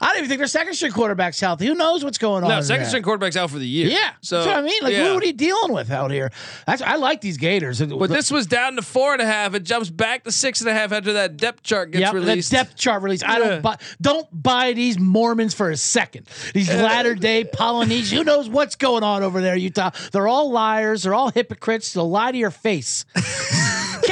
[0.00, 1.66] I don't even think their second string quarterback's healthy.
[1.66, 2.50] Who knows what's going on?
[2.50, 3.88] no, second string quarterback's out for the year.
[3.88, 4.78] Yeah, So that's what I mean.
[4.82, 5.12] Like, yeah.
[5.12, 6.30] what are you dealing with out here?
[6.66, 7.80] That's, I like these Gators.
[7.80, 9.54] But this was down to four and a half.
[9.54, 12.50] It jumps back to six and a half after that depth chart gets Yep, released.
[12.50, 13.22] that depth chart release.
[13.22, 13.48] I Yeah.
[13.48, 13.76] don't buy.
[14.00, 16.26] Don't buy these Mormons for a second.
[16.52, 18.10] These latter day Polynesians.
[18.10, 19.90] Who knows what's going on over there, Utah?
[20.12, 21.02] They're all liars.
[21.02, 21.92] They're all hypocrites.
[21.92, 23.04] They'll lie to your face.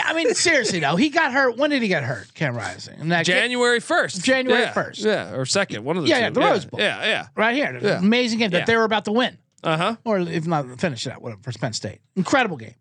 [0.04, 1.56] I mean, seriously though, he got hurt.
[1.56, 2.32] When did he get hurt?
[2.34, 2.96] Cam Rising.
[3.00, 4.22] And that January first.
[4.24, 4.72] January Yeah.
[4.74, 5.04] 1st.
[5.04, 5.84] Yeah, or second.
[5.84, 6.22] One of the Yeah, two.
[6.24, 6.80] yeah, the Rose Bowl.
[6.80, 7.26] Yeah, yeah.
[7.36, 7.98] right here, Yeah.
[7.98, 9.96] amazing game that they were about to win, Uh huh.
[10.04, 12.00] or if not finish that, whatever for Penn State.
[12.16, 12.74] Incredible game,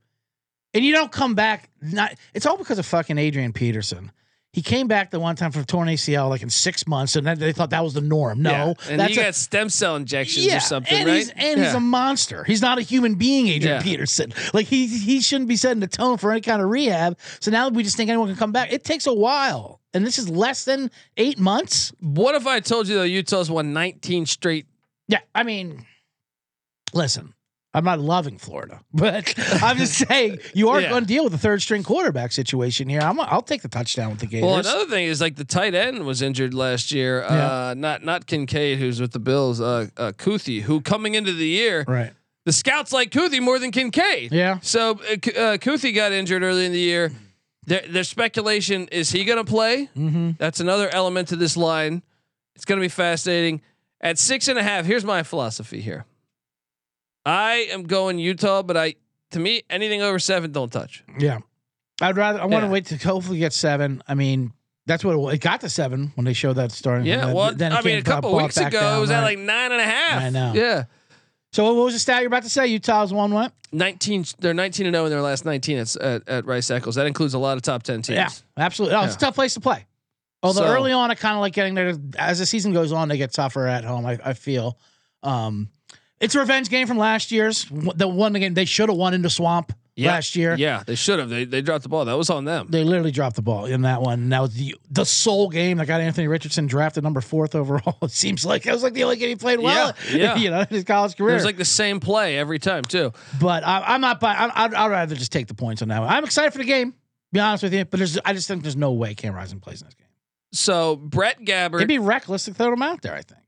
[0.74, 1.70] and you don't come back.
[1.82, 4.12] Not it's all because of fucking Adrian Peterson.
[4.54, 7.54] He came back the one time for torn ACL like in six months, and they
[7.54, 8.42] thought that was the norm.
[8.42, 8.74] No, Yeah.
[8.90, 11.16] And that's he a- got stem cell injections yeah, or something, and right?
[11.16, 12.44] he's and he's a monster.
[12.44, 13.82] He's not a human being, Adrian Yeah.
[13.82, 14.34] Peterson.
[14.54, 17.18] Like he he shouldn't be setting the tone for any kind of rehab.
[17.40, 18.74] So now we just think anyone can come back.
[18.74, 21.94] It takes a while, and this is less than eight months.
[22.02, 24.66] What if I told you though Utah's won 19 straight?
[25.08, 25.86] Yeah, I mean,
[26.94, 27.34] listen,
[27.74, 30.90] I'm not loving Florida, but I'm just saying you are Yeah.
[30.90, 33.00] going to deal with a third string quarterback situation here.
[33.02, 34.46] I'm, I'll take the touchdown with the Gators.
[34.46, 37.24] Well, another thing is like the tight end was injured last year.
[37.24, 39.62] Uh, not not Kincaid, who's with the Bills.
[39.62, 42.12] Uh, uh, Kuithe, who coming into the year, right?
[42.46, 44.32] the scouts like Kuithe more than Kincaid.
[44.34, 44.60] Yeah.
[44.62, 47.12] So uh, uh, Kuithe got injured early in the year.
[47.68, 49.88] There, there's speculation: is he going to play?
[49.96, 50.32] Mm-hmm.
[50.40, 52.02] That's another element to this line.
[52.56, 53.62] It's going to be fascinating.
[54.02, 56.06] At six and a half, here's my philosophy here.
[57.26, 58.96] I am going Utah, but I,
[59.32, 61.04] to me, anything over seven, don't touch.
[61.20, 61.40] Yeah,
[62.02, 62.40] I'd rather.
[62.42, 62.72] I want to Yeah.
[62.72, 64.02] wait to hopefully get seven.
[64.08, 64.54] I mean,
[64.88, 67.06] that's what it, it got to seven when they showed that starting.
[67.06, 69.22] Yeah, Then- well, then I mean, a couple brought weeks ago, down, it was at
[69.22, 70.22] like nine and a half.
[70.24, 70.54] I know.
[70.56, 70.86] Yeah.
[71.54, 72.68] So what was the stat you're about to say?
[72.68, 73.52] Utah's one what?
[73.74, 76.96] 19 they're 19 and 0 in their last 19 at, at, at Rice Eccles.
[76.96, 78.16] That includes a lot of top 10 teams.
[78.16, 78.96] Yeah, absolutely.
[78.98, 79.86] Oh, it's a tough place to play.
[80.44, 81.94] Although So- early on, I kind of like getting there.
[82.18, 84.06] As the season goes on, they get tougher at home.
[84.06, 84.78] I, I feel.
[85.24, 85.70] Um,
[86.22, 87.66] it's a revenge game from last year's.
[87.96, 90.12] The one game they should have won into Swamp Yeah.
[90.12, 90.56] last year.
[90.58, 91.30] Yeah, they should have.
[91.30, 92.06] They they dropped the ball.
[92.06, 92.68] That was on them.
[92.70, 94.30] They literally dropped the ball in that one.
[94.30, 97.98] Now the the sole game that got Anthony Richardson drafted number fourth overall.
[98.04, 99.94] It seems like it was like the only game he played well.
[100.10, 100.36] Yeah, yeah.
[100.38, 101.32] you know, in his college career.
[101.32, 103.12] It was like the same play every time too.
[103.40, 104.24] but I, I'm not.
[104.24, 106.10] I, I'd, I'd rather just take the points on that one.
[106.10, 106.94] I'm excited for the game.
[107.34, 109.82] Be honest with you, but there's, I just think there's no way Cam Rising plays
[109.82, 110.08] in this game.
[110.54, 111.76] So Brett Gabbert.
[111.76, 113.14] It'd be reckless to throw him out there.
[113.14, 113.40] I think.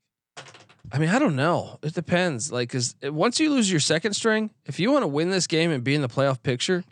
[0.93, 1.79] I mean, I don't know.
[1.81, 2.51] It depends.
[2.51, 5.71] Like, cause once you lose your second string, if you want to win this game
[5.71, 6.83] and be in the playoff picture,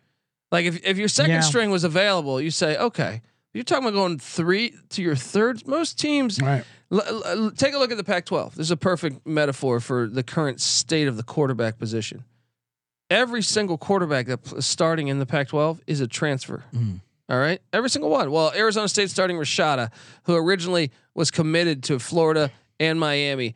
[0.52, 1.40] like if if your second Yeah.
[1.42, 3.22] string was available, you say, okay.
[3.54, 5.68] You're talking about going three to your third.
[5.68, 6.64] Most teams, Right.
[6.92, 8.56] L- l- l- take a look at the Pac-12.
[8.56, 12.24] This is a perfect metaphor for the current state of the quarterback position.
[13.10, 16.64] Every single quarterback that is starting in the Pac-12 is a transfer.
[16.74, 17.02] Mm.
[17.28, 18.32] All right, every single one.
[18.32, 19.90] Well, Arizona State starting Rashada,
[20.24, 23.54] who originally was committed to Florida and Miami.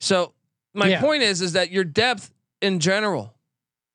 [0.00, 0.32] So
[0.74, 1.00] my Yeah.
[1.00, 3.34] point is, is that your depth in general,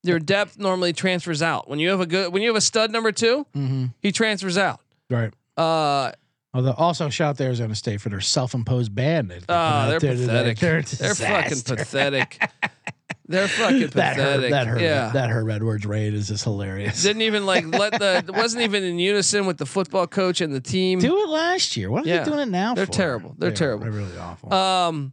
[0.02, 1.68] your depth normally transfers out.
[1.68, 3.86] When you have a good, when you have a stud number two, Mm-hmm.
[4.00, 4.80] he transfers out.
[5.10, 5.32] Right.
[5.56, 6.12] Uh,
[6.54, 9.30] Although also shout out to Arizona State for their self-imposed ban.
[9.48, 10.58] Oh, out they're pathetic.
[10.58, 12.42] They're, They're fucking pathetic.
[13.28, 14.22] They're fucking that pathetic.
[14.42, 14.50] hurt.
[14.50, 14.80] That hurt.
[14.80, 15.10] Yeah.
[15.12, 15.50] That hurt.
[15.50, 17.02] Edwards raid is just hilarious.
[17.02, 20.54] Didn't even like let the it wasn't even in unison with the football coach and
[20.54, 21.00] the team.
[21.00, 21.90] Do it last year.
[21.90, 22.18] What are Yeah.
[22.22, 22.74] they doing it now?
[22.74, 22.92] They're for?
[22.92, 23.34] terrible.
[23.36, 23.56] They're They are.
[23.58, 23.84] terrible.
[23.84, 24.54] They're really awful.
[24.54, 25.12] Um,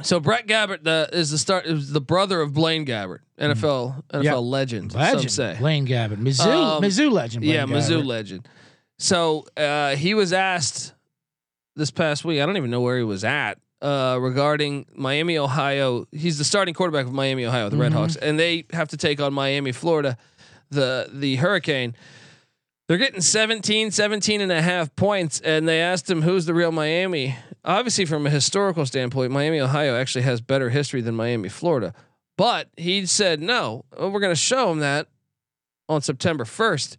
[0.00, 4.24] so Brett Gabbert the, is the start is the brother of Blaine Gabbert, NFL NFL
[4.24, 4.34] Yep.
[4.40, 4.94] legend.
[4.94, 5.20] legend.
[5.22, 5.56] Some say.
[5.58, 6.16] Blaine Gabbert.
[6.18, 6.46] Mizzou.
[6.46, 7.42] Um, Mizzou legend.
[7.44, 8.48] Blaine yeah, Mizzou legend.
[8.98, 10.94] So uh, he was asked
[11.76, 12.40] this past week.
[12.40, 16.06] I don't even know where he was at uh, regarding Miami, Ohio.
[16.12, 17.96] He's the starting quarterback of Miami, Ohio, the Red Mhm.
[17.96, 20.16] Hawks, and they have to take on Miami, Florida,
[20.70, 21.94] the the Hurricane.
[22.88, 26.72] They're getting 17, 17 and a half points, and they asked him who's the real
[26.72, 27.36] Miami.
[27.64, 31.94] Obviously, from a historical standpoint, Miami, Ohio actually has better history than Miami, Florida.
[32.36, 35.06] But he said, no, we're going to show him that
[35.88, 36.96] on September 1st.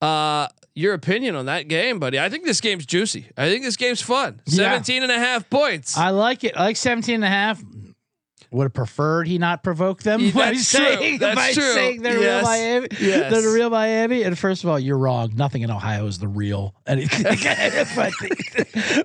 [0.00, 2.18] Uh, your opinion on that game, buddy?
[2.18, 3.26] I think this game's juicy.
[3.36, 4.40] I think this game's fun.
[4.46, 4.70] Yeah.
[4.72, 5.96] 17 and a half points.
[5.96, 6.56] I like it.
[6.56, 7.62] I like 17 and a half.
[8.50, 10.58] Would have preferred he not provoke them Yeah, by true.
[10.62, 11.72] saying, That's by true.
[11.74, 12.42] saying they're Yes.
[12.42, 12.88] real Miami.
[13.00, 13.32] Yes.
[13.32, 14.22] They're the real Miami.
[14.22, 15.32] And first of all, you're wrong.
[15.36, 17.24] Nothing in Ohio is the real anything.
[17.94, 18.12] but,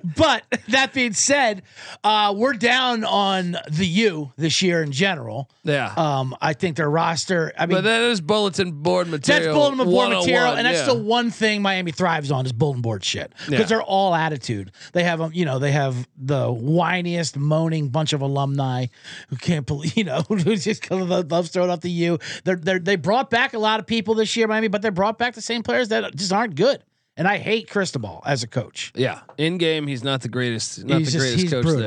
[0.16, 1.62] but that being said,
[2.02, 5.50] uh, we're down on the U this year in general.
[5.62, 5.92] yeah.
[5.96, 7.52] Um, I think their roster.
[7.58, 9.44] I mean, but that is bulletin board material.
[9.44, 10.94] that's bulletin board material, and that's yeah.
[10.94, 13.64] the one thing Miami thrives on is bulletin board shit because Yeah.
[13.66, 14.72] they're all attitude.
[14.92, 18.86] They have, um, you know, they have the whiniest, moaning bunch of alumni
[19.34, 22.18] who can't believe you know who just kind of loves throwing off the U.
[22.44, 25.18] They're they they brought back a lot of people this year, Miami, but they brought
[25.18, 26.82] back the same players that just aren't good.
[27.16, 28.92] And I hate Cristobal as a coach.
[28.96, 31.80] Yeah, in game he's not the greatest, not He's the just- greatest he's coach brutal.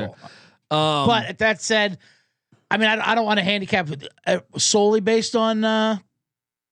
[0.70, 0.78] there.
[0.78, 1.98] Um, but that said,
[2.70, 3.88] I mean, I, I don't want to handicap
[4.26, 5.98] uh, solely based on uh,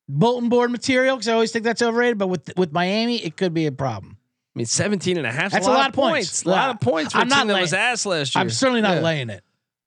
[0.08, 2.18] bulletin board material because I always think that's overrated.
[2.18, 4.16] But with with Miami, it could be a problem.
[4.54, 5.52] I mean, 17 and a half.
[5.52, 6.44] That's a lot, of points.
[6.44, 8.40] A lot of points I'm a not team that laying- was ass last year.
[8.40, 9.02] I'm certainly not Yeah.
[9.02, 9.44] laying it.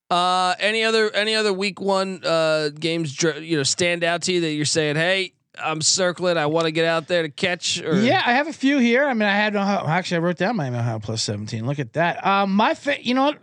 [0.09, 4.31] Uh, any other any other week one uh games dr- you know stand out to
[4.33, 6.37] you that you're saying, hey, I'm circling.
[6.37, 7.79] I want to get out there to catch.
[7.81, 9.05] Or Yeah, I have a few here.
[9.05, 11.65] I mean, I had Ohio, actually I wrote down Miami Ohio plus seventeen.
[11.67, 12.25] Look at that.
[12.25, 13.39] Um, my fa- you know what?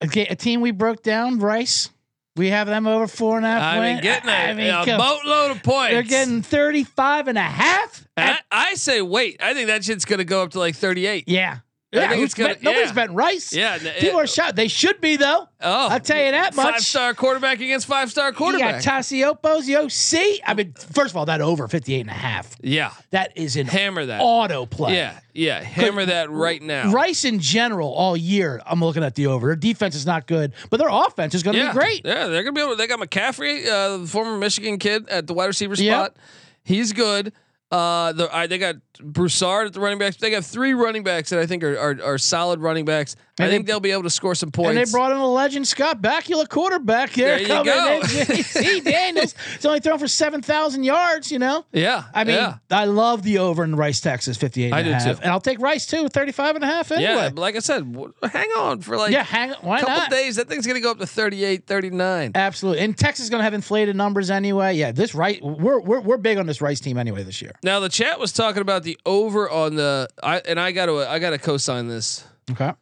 [0.00, 1.90] A, ga- a team we broke down, Rice.
[2.36, 3.62] We have them over four and a half.
[3.62, 3.94] I win.
[3.94, 5.92] mean, getting a, I mean, a come- boatload of points.
[5.92, 8.06] They're getting 35 and a half.
[8.16, 9.42] I, I say wait.
[9.42, 11.24] I think that shit's gonna go up to like 38.
[11.28, 11.58] Yeah.
[11.94, 12.92] Yeah, who's gonna- bet- nobody's yeah.
[12.94, 13.52] betting Rice.
[13.52, 14.56] Yeah, People are shot.
[14.56, 15.48] They should be though.
[15.60, 16.72] Oh, I'll tell you that much.
[16.72, 18.82] Five star quarterback against five star You got quarterback.
[18.82, 20.40] Tuiasosopo, the OC.
[20.46, 22.54] I mean, first of all, that over 58 and a half.
[22.62, 24.20] yeah, That is an hammer that.
[24.20, 24.94] auto play.
[24.96, 26.90] Yeah, yeah, hammer that right now.
[26.92, 29.46] Rice in general, all year, I'm looking at the over.
[29.46, 32.02] Their defense is not good, but their offense is going to yeah, be great.
[32.04, 32.76] Yeah, they're gonna be able.
[32.76, 35.94] They got McCaffrey, uh, the former Michigan kid, at the wide receiver Yep.
[35.94, 36.16] spot.
[36.64, 37.32] He's good.
[37.74, 40.16] Uh, the, I, they got Broussard at the running backs.
[40.16, 43.16] They got three running backs that I think are are, are solid running backs.
[43.40, 44.78] I think they- they'll be able to score some points.
[44.78, 47.36] And they brought in a legend, Scott Bakula, quarterback here.
[47.36, 47.96] There you go.
[47.96, 48.02] in.
[48.02, 49.34] JT Daniels.
[49.54, 51.64] He's only thrown for 7,000 yards, you know?
[51.72, 52.56] yeah, I mean, yeah.
[52.70, 55.02] I love the over in Rice, Texas, 58 and I a do half.
[55.04, 55.22] too.
[55.22, 57.10] And I'll take Rice too, 35 and a half anyway.
[57.12, 57.82] Yeah, but like I said,
[58.22, 60.10] hang on for like yeah, hang why a couple not?
[60.10, 60.36] days.
[60.36, 62.32] That thing's gonna go up to 38, 39.
[62.34, 62.82] Absolutely.
[62.84, 64.74] And Texas is going to have inflated numbers anyway.
[64.74, 67.52] Yeah, this Rice, we're, we're, we're big on this Rice team anyway this year.
[67.62, 70.98] Now the chat was talking about the over on the I and I got to
[71.08, 72.24] I got to co-sign this.
[72.50, 72.72] Okay.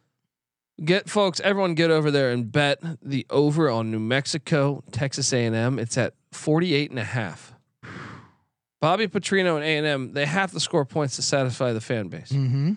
[0.83, 5.77] Get folks, everyone get over there and bet the over on New Mexico, Texas A&M.
[5.77, 7.53] It's at 48 and a half.
[8.81, 12.31] Bobby Petrino and A&M, they have to score points to satisfy the fan base.
[12.31, 12.73] Mm-hmm.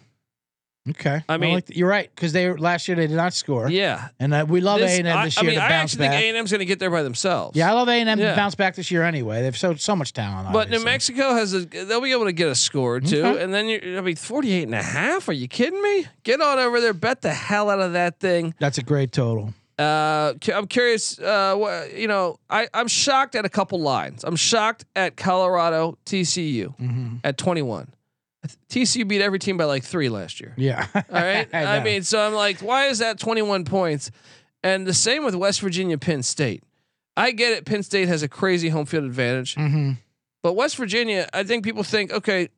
[0.89, 1.23] Okay.
[1.29, 3.69] I mean- like you're right because they last year they did not score.
[3.71, 4.09] Yeah.
[4.21, 5.99] And uh, we love This- A and M this I year mean, to I actually
[6.07, 6.21] back.
[6.21, 7.57] think A&M's going to get there by themselves.
[7.57, 8.31] yeah, I love A and M Yeah.
[8.31, 9.43] to bounce back this year anyway.
[9.43, 10.53] They've so so much talent.
[10.53, 10.85] But New.
[10.85, 13.43] Mexico has a they'll be able to get a score too, Okay.
[13.43, 16.07] and then you I mean 48 and a half, are you kidding me?
[16.23, 18.55] Get on over there, bet the hell out of that thing.
[18.61, 19.55] That's a great total.
[19.79, 21.19] Uh, I'm curious.
[21.19, 24.25] Uh, you know, I I'm shocked at a couple lines.
[24.25, 27.17] I'm shocked at Colorado TCU Mm-hmm.
[27.25, 27.89] at 21.
[28.71, 30.53] TCU beat every team by like three last year.
[30.57, 30.87] Yeah.
[30.95, 31.49] All right.
[31.55, 34.11] I I, mean, so I'm like, why is that 21 points?
[34.63, 36.63] And the same with West Virginia, Penn State.
[37.17, 37.65] I get it.
[37.65, 39.93] Penn State has a crazy home field advantage, Mm-hmm.
[40.43, 42.49] but West Virginia, I think people think, okay,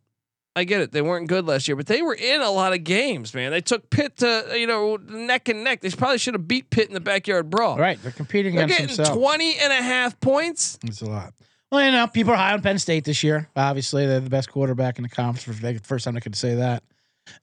[0.56, 0.90] I get it.
[0.90, 3.52] They weren't good last year, but they were in a lot of games, man.
[3.52, 5.82] They took Pitt to, you know, neck and neck.
[5.82, 7.78] They probably should have beat Pitt in the backyard brawl.
[7.78, 8.02] Right.
[8.02, 9.20] They're competing They're against getting themselves.
[9.20, 10.78] 20 and a half points.
[10.84, 11.32] It's a lot.
[11.70, 13.48] Well, you know, people are high on Penn State this year.
[13.54, 15.42] Obviously, they're the best quarterback in the conference.
[15.44, 16.82] For the first time I could say that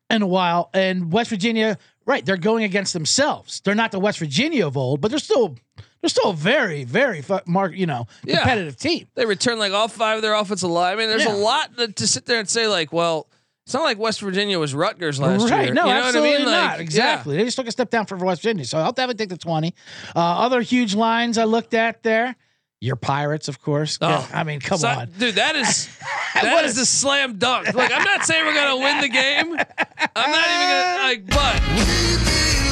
[0.09, 0.69] in a while.
[0.73, 2.25] And West Virginia, right?
[2.25, 3.61] They're going against themselves.
[3.63, 5.55] They're not the West Virginia of old, but they're still
[6.01, 8.37] they're still a very, very fu- mark, you know, Yeah.
[8.37, 9.07] competitive team.
[9.15, 10.93] They return like all five of their offensive line.
[10.93, 11.33] I mean, there's Yeah.
[11.33, 13.27] a lot to, to sit there and say, like, well,
[13.65, 15.65] it's not like West Virginia was Rutgers last right?
[15.65, 15.73] year.
[15.73, 16.51] No, you know absolutely what I mean?
[16.53, 16.71] not.
[16.73, 17.37] Like, exactly.
[17.37, 19.73] They just took a step down for West Virginia, so I'll definitely take the twenty.
[20.15, 22.35] Uh, other huge lines I looked at there.
[22.85, 23.97] Your Pirates, of course.
[23.99, 24.29] Oh.
[24.31, 25.09] I mean, come So- on.
[25.17, 25.35] dude.
[25.35, 25.87] That is
[26.33, 27.73] What that is is- the slam dunk.
[27.73, 29.57] Like, I'm not saying we're gonna win the game.
[30.15, 32.65] I'm not even gonna like, but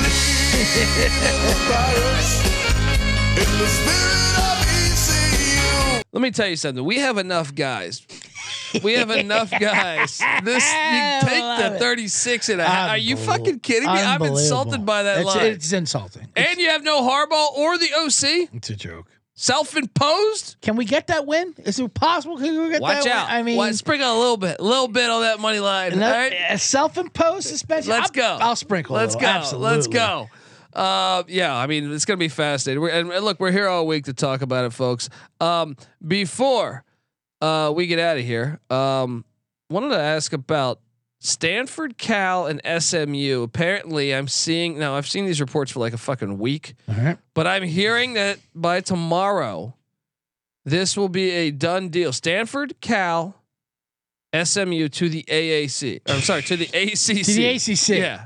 [6.12, 6.84] let me tell you something.
[6.86, 8.06] We have enough guys.
[8.84, 10.20] We have enough guys.
[10.44, 10.64] This
[11.24, 12.90] you take the 36 and a half.
[12.92, 13.96] Are you fucking kidding me?
[14.00, 15.46] I'm insulted by that it's, line.
[15.48, 16.28] It's insulting.
[16.36, 18.50] and you have no Harbaugh or the OC.
[18.54, 19.08] It's a joke.
[19.36, 20.58] Self-imposed.
[20.62, 21.54] Can we get that win?
[21.66, 22.38] Is it possible?
[22.38, 23.28] Can we get Watch that out.
[23.30, 23.36] Win?
[23.36, 25.98] I mean, What- sprinkle a little bit, a little bit on that money line.
[25.98, 26.34] no- all right?
[26.50, 27.92] a self-imposed suspension.
[27.92, 28.46] Let's I'll- go.
[28.46, 28.96] I'll sprinkle.
[28.96, 29.26] Let's go.
[29.26, 29.72] Absolutely.
[29.72, 30.30] Let's go.
[30.74, 32.82] Uh, yeah, I mean it's gonna be fascinating.
[32.82, 35.08] We're, and, and look, we're here all week to talk about it, folks.
[35.40, 36.84] Um, before
[37.42, 39.24] uh, we get out of here, um,
[39.70, 40.80] wanted to ask about
[41.26, 43.44] Stanford, Cal, and SMU.
[43.44, 44.96] Apparently, I'm seeing now.
[44.96, 47.18] I've seen these reports for like a fucking week, All right.
[47.34, 49.74] but I'm hearing that by tomorrow,
[50.66, 52.12] this will be a done deal.
[52.12, 53.36] Stanford, Cal,
[54.34, 56.02] SMU to the AAC.
[56.08, 57.24] I'm sorry, to the ACC.
[57.26, 57.88] To the ACC.
[57.90, 58.26] Yeah.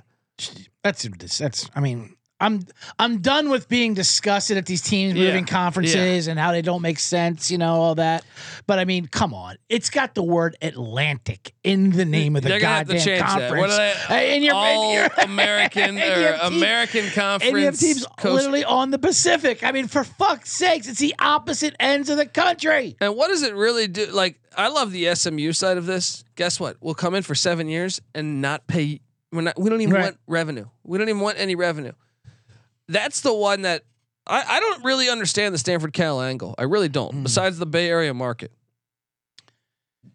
[0.84, 1.70] That's that's.
[1.76, 2.66] I mean, I'm
[3.00, 5.26] I'm done with being disgusted at these teams Yeah.
[5.28, 8.24] moving conferences and how they don't make sense, you know, all that.
[8.68, 12.50] But I mean, come on, it's got the word Atlantic in the name of the
[12.50, 13.28] They're gonna have to goddamn that.
[13.28, 13.60] conference.
[13.60, 13.92] What are they?
[14.10, 17.44] Uh, and you're, and All you're- American and or teams- American Conference.
[17.52, 19.64] and you have teams Coast- literally on the Pacific.
[19.64, 22.98] I mean, for fuck's sakes, it's the opposite ends of the country.
[23.02, 24.06] And what does it really do?
[24.08, 26.24] Like, I love the SMU side of this.
[26.36, 26.78] Guess what?
[26.82, 29.02] We'll come in for seven years and not pay.
[29.32, 29.60] We're not.
[29.60, 30.04] We don't even Right.
[30.04, 30.66] want revenue.
[30.84, 31.92] We don't even want any revenue.
[32.90, 33.84] That's the one that
[34.26, 36.56] I, I don't really understand the Stanford Cal angle.
[36.58, 37.12] I really don't.
[37.14, 37.24] Hmm.
[37.24, 38.52] Besides the Bay Area market.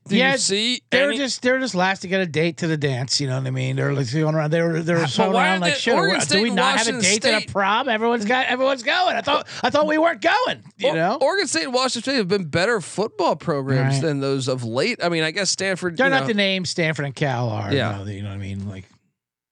[0.08, 0.82] Do Yeah, you see?
[0.90, 3.20] They were any- just they were just last to get a date to the dance.
[3.20, 3.76] You know what I mean?
[3.76, 4.50] They're like going around.
[4.50, 5.94] They were they were But going around like shit.
[5.94, 7.88] Oregon Do State we not have a Washington date to State- the prom?
[7.88, 9.14] Everyone's got everyone's going.
[9.14, 10.64] I thought I thought we weren't going.
[10.78, 14.02] You Or- know, Oregon State and Washington State have been better football programs Right.
[14.02, 14.98] than those of late.
[15.04, 15.96] I mean, I guess Stanford.
[15.96, 17.72] they're not know, the name Stanford and Cal are.
[17.72, 18.00] Yeah.
[18.00, 18.68] you know, you know what I mean?
[18.68, 18.86] Like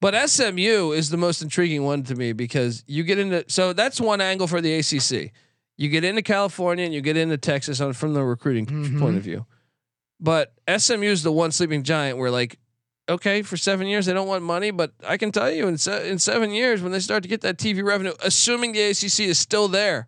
[0.00, 4.00] But SMU is the most intriguing one to me because you get into so that's
[4.00, 5.32] one angle for the ACC.
[5.76, 8.98] You get into California and you get into Texas on from the recruiting Mhm.
[9.00, 9.46] point of view.
[10.18, 12.58] But SMU is the one sleeping giant where like
[13.08, 16.08] okay, for 7 years they don't want money, but I can tell you in se-
[16.08, 19.38] in 7 years when they start to get that TV revenue assuming the ACC is
[19.38, 20.06] still there.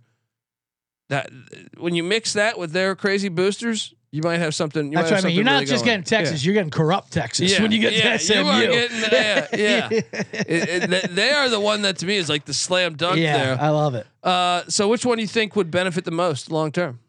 [1.09, 1.28] That
[1.76, 5.24] when you mix that with their crazy boosters, you might have something you that's have
[5.24, 5.34] I mean.
[5.36, 6.00] You're not really just going.
[6.00, 6.44] getting Texas.
[6.44, 8.34] You're getting corrupt Texas Yeah, when you get yeah, SMU.
[8.34, 9.88] you are getting- yeah, yeah.
[9.90, 13.36] It- it- they are the one that to me is like the slam dunk yeah,
[13.56, 13.60] there.
[13.60, 14.06] I love it.
[14.22, 17.00] Uh, so which one do you think would benefit the most long term?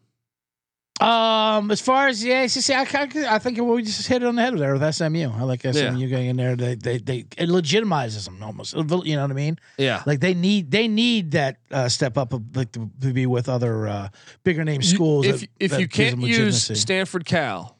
[1.00, 4.36] Um, as far as the ACC, I, kinda- I think we just hit it on
[4.36, 5.28] the head there with SMU.
[5.28, 6.54] I like SMU going in there.
[6.54, 8.74] They they they it legitimizes them almost.
[8.74, 8.84] You
[9.16, 9.58] know what I mean?
[9.76, 10.04] Yeah.
[10.06, 13.48] Like they need they need that uh, step up of like to, to be with
[13.48, 14.08] other uh,
[14.44, 15.26] bigger name schools.
[15.26, 16.70] if that- if that you can't use.
[16.80, 17.76] Stanford Cal,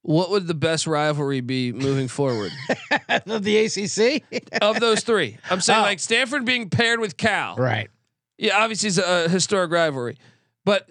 [0.00, 2.50] what would the best rivalry be moving forward
[3.26, 4.22] of the ACC,
[4.62, 5.36] of those three?
[5.50, 5.82] I'm saying Oh.
[5.82, 7.56] like Stanford being paired with Cal.
[7.56, 7.90] right?
[8.38, 10.16] Yeah, obviously it's a, a historic rivalry,
[10.64, 10.88] but.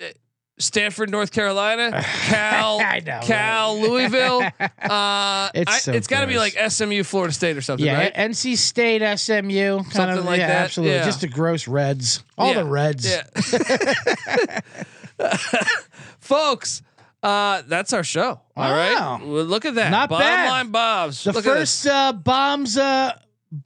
[0.59, 4.41] Stanford, North Carolina, Cal, I know, Cal, Louisville.
[4.83, 8.13] Uh, It's I- it's got to be like SMU, Florida State, or something, Yeah, right?
[8.13, 11.05] NC State, SMU, kind Something of like yeah, that, Absolutely, yeah.
[11.05, 13.09] just the gross Reds, all Yeah, the Reds.
[13.09, 14.59] Yeah.
[16.19, 16.81] Folks,
[17.21, 18.41] uh, that's our show.
[18.55, 18.93] All right.
[18.93, 19.21] Wow.
[19.23, 19.89] Well, look at that.
[19.91, 20.49] Not Bottom bad.
[20.49, 21.23] line Bombs.
[21.23, 23.17] The Look first uh, bombs, uh,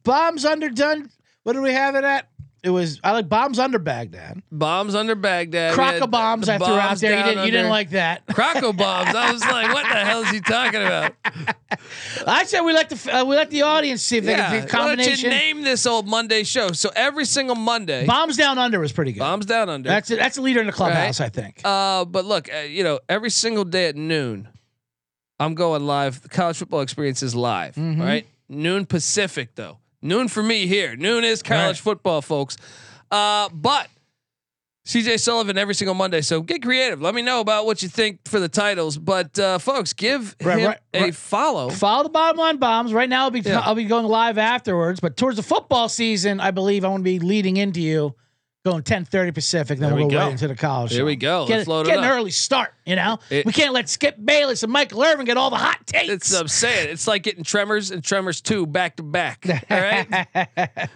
[0.04, 1.10] bombs underdone.
[1.42, 2.27] What do we have it at?
[2.64, 4.42] It was I like bombs under Baghdad.
[4.50, 5.74] bombs under Baghdad.
[5.76, 7.16] Croco bombs I threw out there.
[7.16, 8.26] You didn't, you didn't like that.
[8.28, 9.14] Croco bombs.
[9.14, 11.14] I was like, what the hell is he talking about?
[12.26, 14.48] I said we let the uh, we let the audience see if they Yeah.
[14.48, 15.30] can Why do don't you combination.
[15.30, 16.72] name this old Monday show?
[16.72, 19.20] So every single Monday, Bombs down under was pretty good.
[19.20, 19.88] bombs down under.
[19.88, 21.26] That's a, that's a leader in the clubhouse, Right.
[21.26, 21.60] I think.
[21.64, 24.48] Uh, but look, uh, you know, every single day at noon,
[25.38, 26.22] I'm going live.
[26.22, 27.76] The college football experience is live.
[27.76, 28.00] Mhm.
[28.00, 29.78] all right, noon Pacific though.
[30.02, 30.96] Noon for me here.
[30.96, 31.76] Noon is college Right.
[31.78, 32.56] football, folks.
[33.10, 33.88] Uh, but
[34.86, 36.20] CJ Sullivan every single Monday.
[36.22, 37.02] So get creative.
[37.02, 38.96] Let me know about what you think for the titles.
[38.96, 41.14] But uh, folks, give Right, him right, a right.
[41.14, 41.68] follow.
[41.68, 42.92] Follow the bottom line bombs.
[42.94, 43.60] Right now, I'll be Yeah.
[43.60, 45.00] I'll be going live afterwards.
[45.00, 48.14] But towards the football season, I believe I want to be leading into you,
[48.64, 49.78] going ten thirty Pacific.
[49.78, 50.90] Then There we'll we go right into the college.
[50.90, 51.04] Here show.
[51.06, 51.46] we go.
[51.46, 52.74] Get, Let's load it get an early start.
[52.84, 55.86] You know, It- we can't let Skip Bayless and Michael Irvin get all the hot
[55.86, 56.08] takes.
[56.10, 59.46] It's I'm saying it's like getting Tremors and Tremors two back to back.
[59.70, 60.26] All right,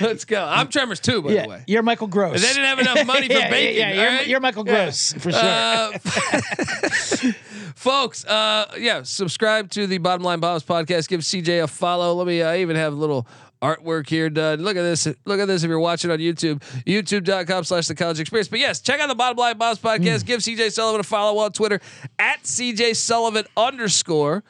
[0.00, 0.42] let's go.
[0.44, 1.64] I'm Tremors two, by the way.
[1.66, 2.40] you're Michael Gross.
[2.40, 3.76] They didn't have enough money for yeah, bacon.
[3.80, 4.26] Yeah, yeah, you're, right?
[4.26, 4.84] you're Michael Yeah.
[4.84, 5.40] Gross for sure.
[5.42, 5.98] Uh,
[7.74, 11.08] folks, uh, yeah, subscribe to the Bottom Line Bombs podcast.
[11.08, 12.14] Give CJ a follow.
[12.14, 13.26] Let me uh, even have a little
[13.62, 14.60] artwork here done.
[14.62, 15.06] Look at this.
[15.24, 16.60] Look at this if you're watching on YouTube.
[16.84, 18.48] YouTube.com slash the college experience.
[18.48, 20.26] But yes, check out the Bottom Line Bombs podcast.
[20.26, 21.80] Give CJ Sullivan a follow on Twitter
[22.18, 24.42] at CJ Sullivan underscore.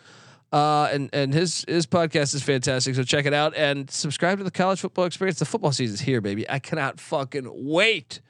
[0.52, 2.94] Uh, and and his his podcast is fantastic.
[2.94, 5.38] So check it out and subscribe to the college football experience.
[5.38, 6.48] The football season is here, baby.
[6.48, 8.20] I cannot fucking wait.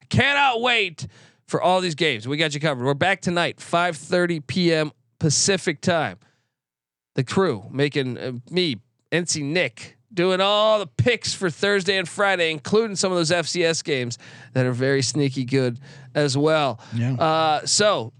[0.00, 1.06] I cannot wait
[1.46, 2.26] for all these games.
[2.26, 2.84] We got you covered.
[2.84, 4.92] We're back tonight, 5:30 p.m.
[5.18, 6.18] Pacific time.
[7.14, 8.76] The crew making uh, me,
[9.12, 13.84] NC Nick, doing all the picks for Thursday and Friday, including some of those FCS
[13.84, 14.18] games
[14.54, 15.78] that are very sneaky good
[16.14, 16.80] as well.
[16.94, 17.12] Yeah.
[17.12, 18.12] Uh, so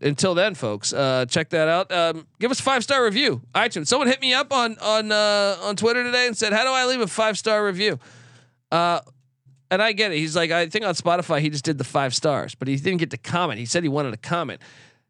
[0.00, 1.92] until then, folks, uh, check that out.
[1.92, 3.86] Um, give us a five star review, iTunes.
[3.86, 6.86] Someone hit me up on on uh, on Twitter today and said, "How do I
[6.86, 8.00] leave a five star review?"
[8.72, 9.00] Uh,
[9.70, 10.18] and I get it.
[10.18, 12.98] He's like, I think on Spotify he just did the five stars, but he didn't
[12.98, 13.58] get to comment.
[13.58, 14.60] He said he wanted to comment.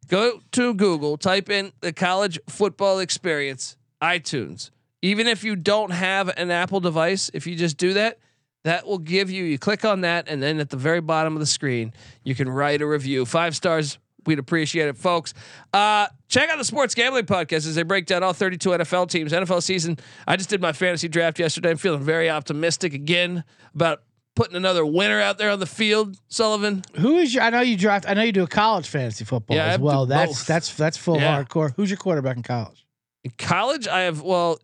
[0.09, 4.71] Go to Google, type in the college football experience, iTunes.
[5.05, 8.19] Even if you don't have an Apple device, if you just do that,
[8.65, 9.45] that will give you.
[9.45, 11.93] You click on that, and then at the very bottom of the screen,
[12.23, 13.27] you can write a review.
[13.27, 15.35] Five stars we'd appreciate it, folks.
[15.75, 19.33] Uh, check out the Sports Gambling Podcast as they break down all 32 NFL teams.
[19.35, 19.99] NFL season.
[20.27, 21.69] I just did my fantasy draft yesterday.
[21.73, 23.45] I'm feeling very optimistic again
[23.75, 24.01] about
[24.35, 26.17] putting another winner out there on the field.
[26.29, 26.83] Sullivan.
[26.97, 27.43] Who is your?
[27.43, 28.07] I know you draft.
[28.09, 30.07] I know you do a college fantasy football Yeah, as well.
[30.07, 30.47] That's both.
[30.47, 31.45] that's that's full Yeah.
[31.45, 31.75] hardcore.
[31.77, 32.87] Who's your quarterback in college?
[33.25, 34.59] In college, I have well,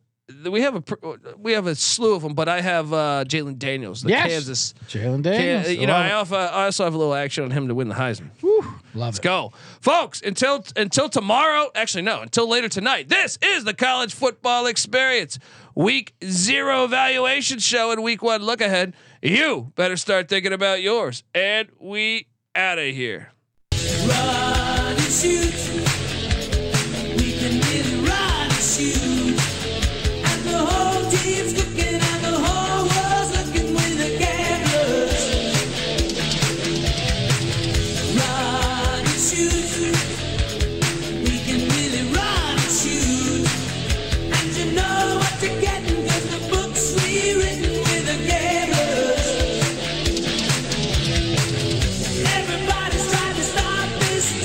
[0.50, 0.82] we have a
[1.38, 4.28] we have a slew of them, but I have uh, Jalon Daniels, the Yes.
[4.28, 4.74] Kansas.
[4.88, 5.68] Jalon Can, Daniels.
[5.76, 6.12] you know, I it.
[6.12, 8.30] also, I also have a little action on him to win the Heisman.
[8.42, 8.98] love it.
[8.98, 9.22] Let's it.
[9.22, 10.20] go, folks.
[10.22, 11.70] Until until tomorrow.
[11.74, 12.20] Actually, no.
[12.22, 13.08] Until later tonight.
[13.08, 15.38] This is the college football experience.
[15.74, 18.94] Week zero evaluation show and week one look ahead.
[19.22, 21.22] You better start thinking about yours.
[21.34, 22.26] And we
[22.56, 23.32] out of here.
[23.72, 25.79] Run and shoot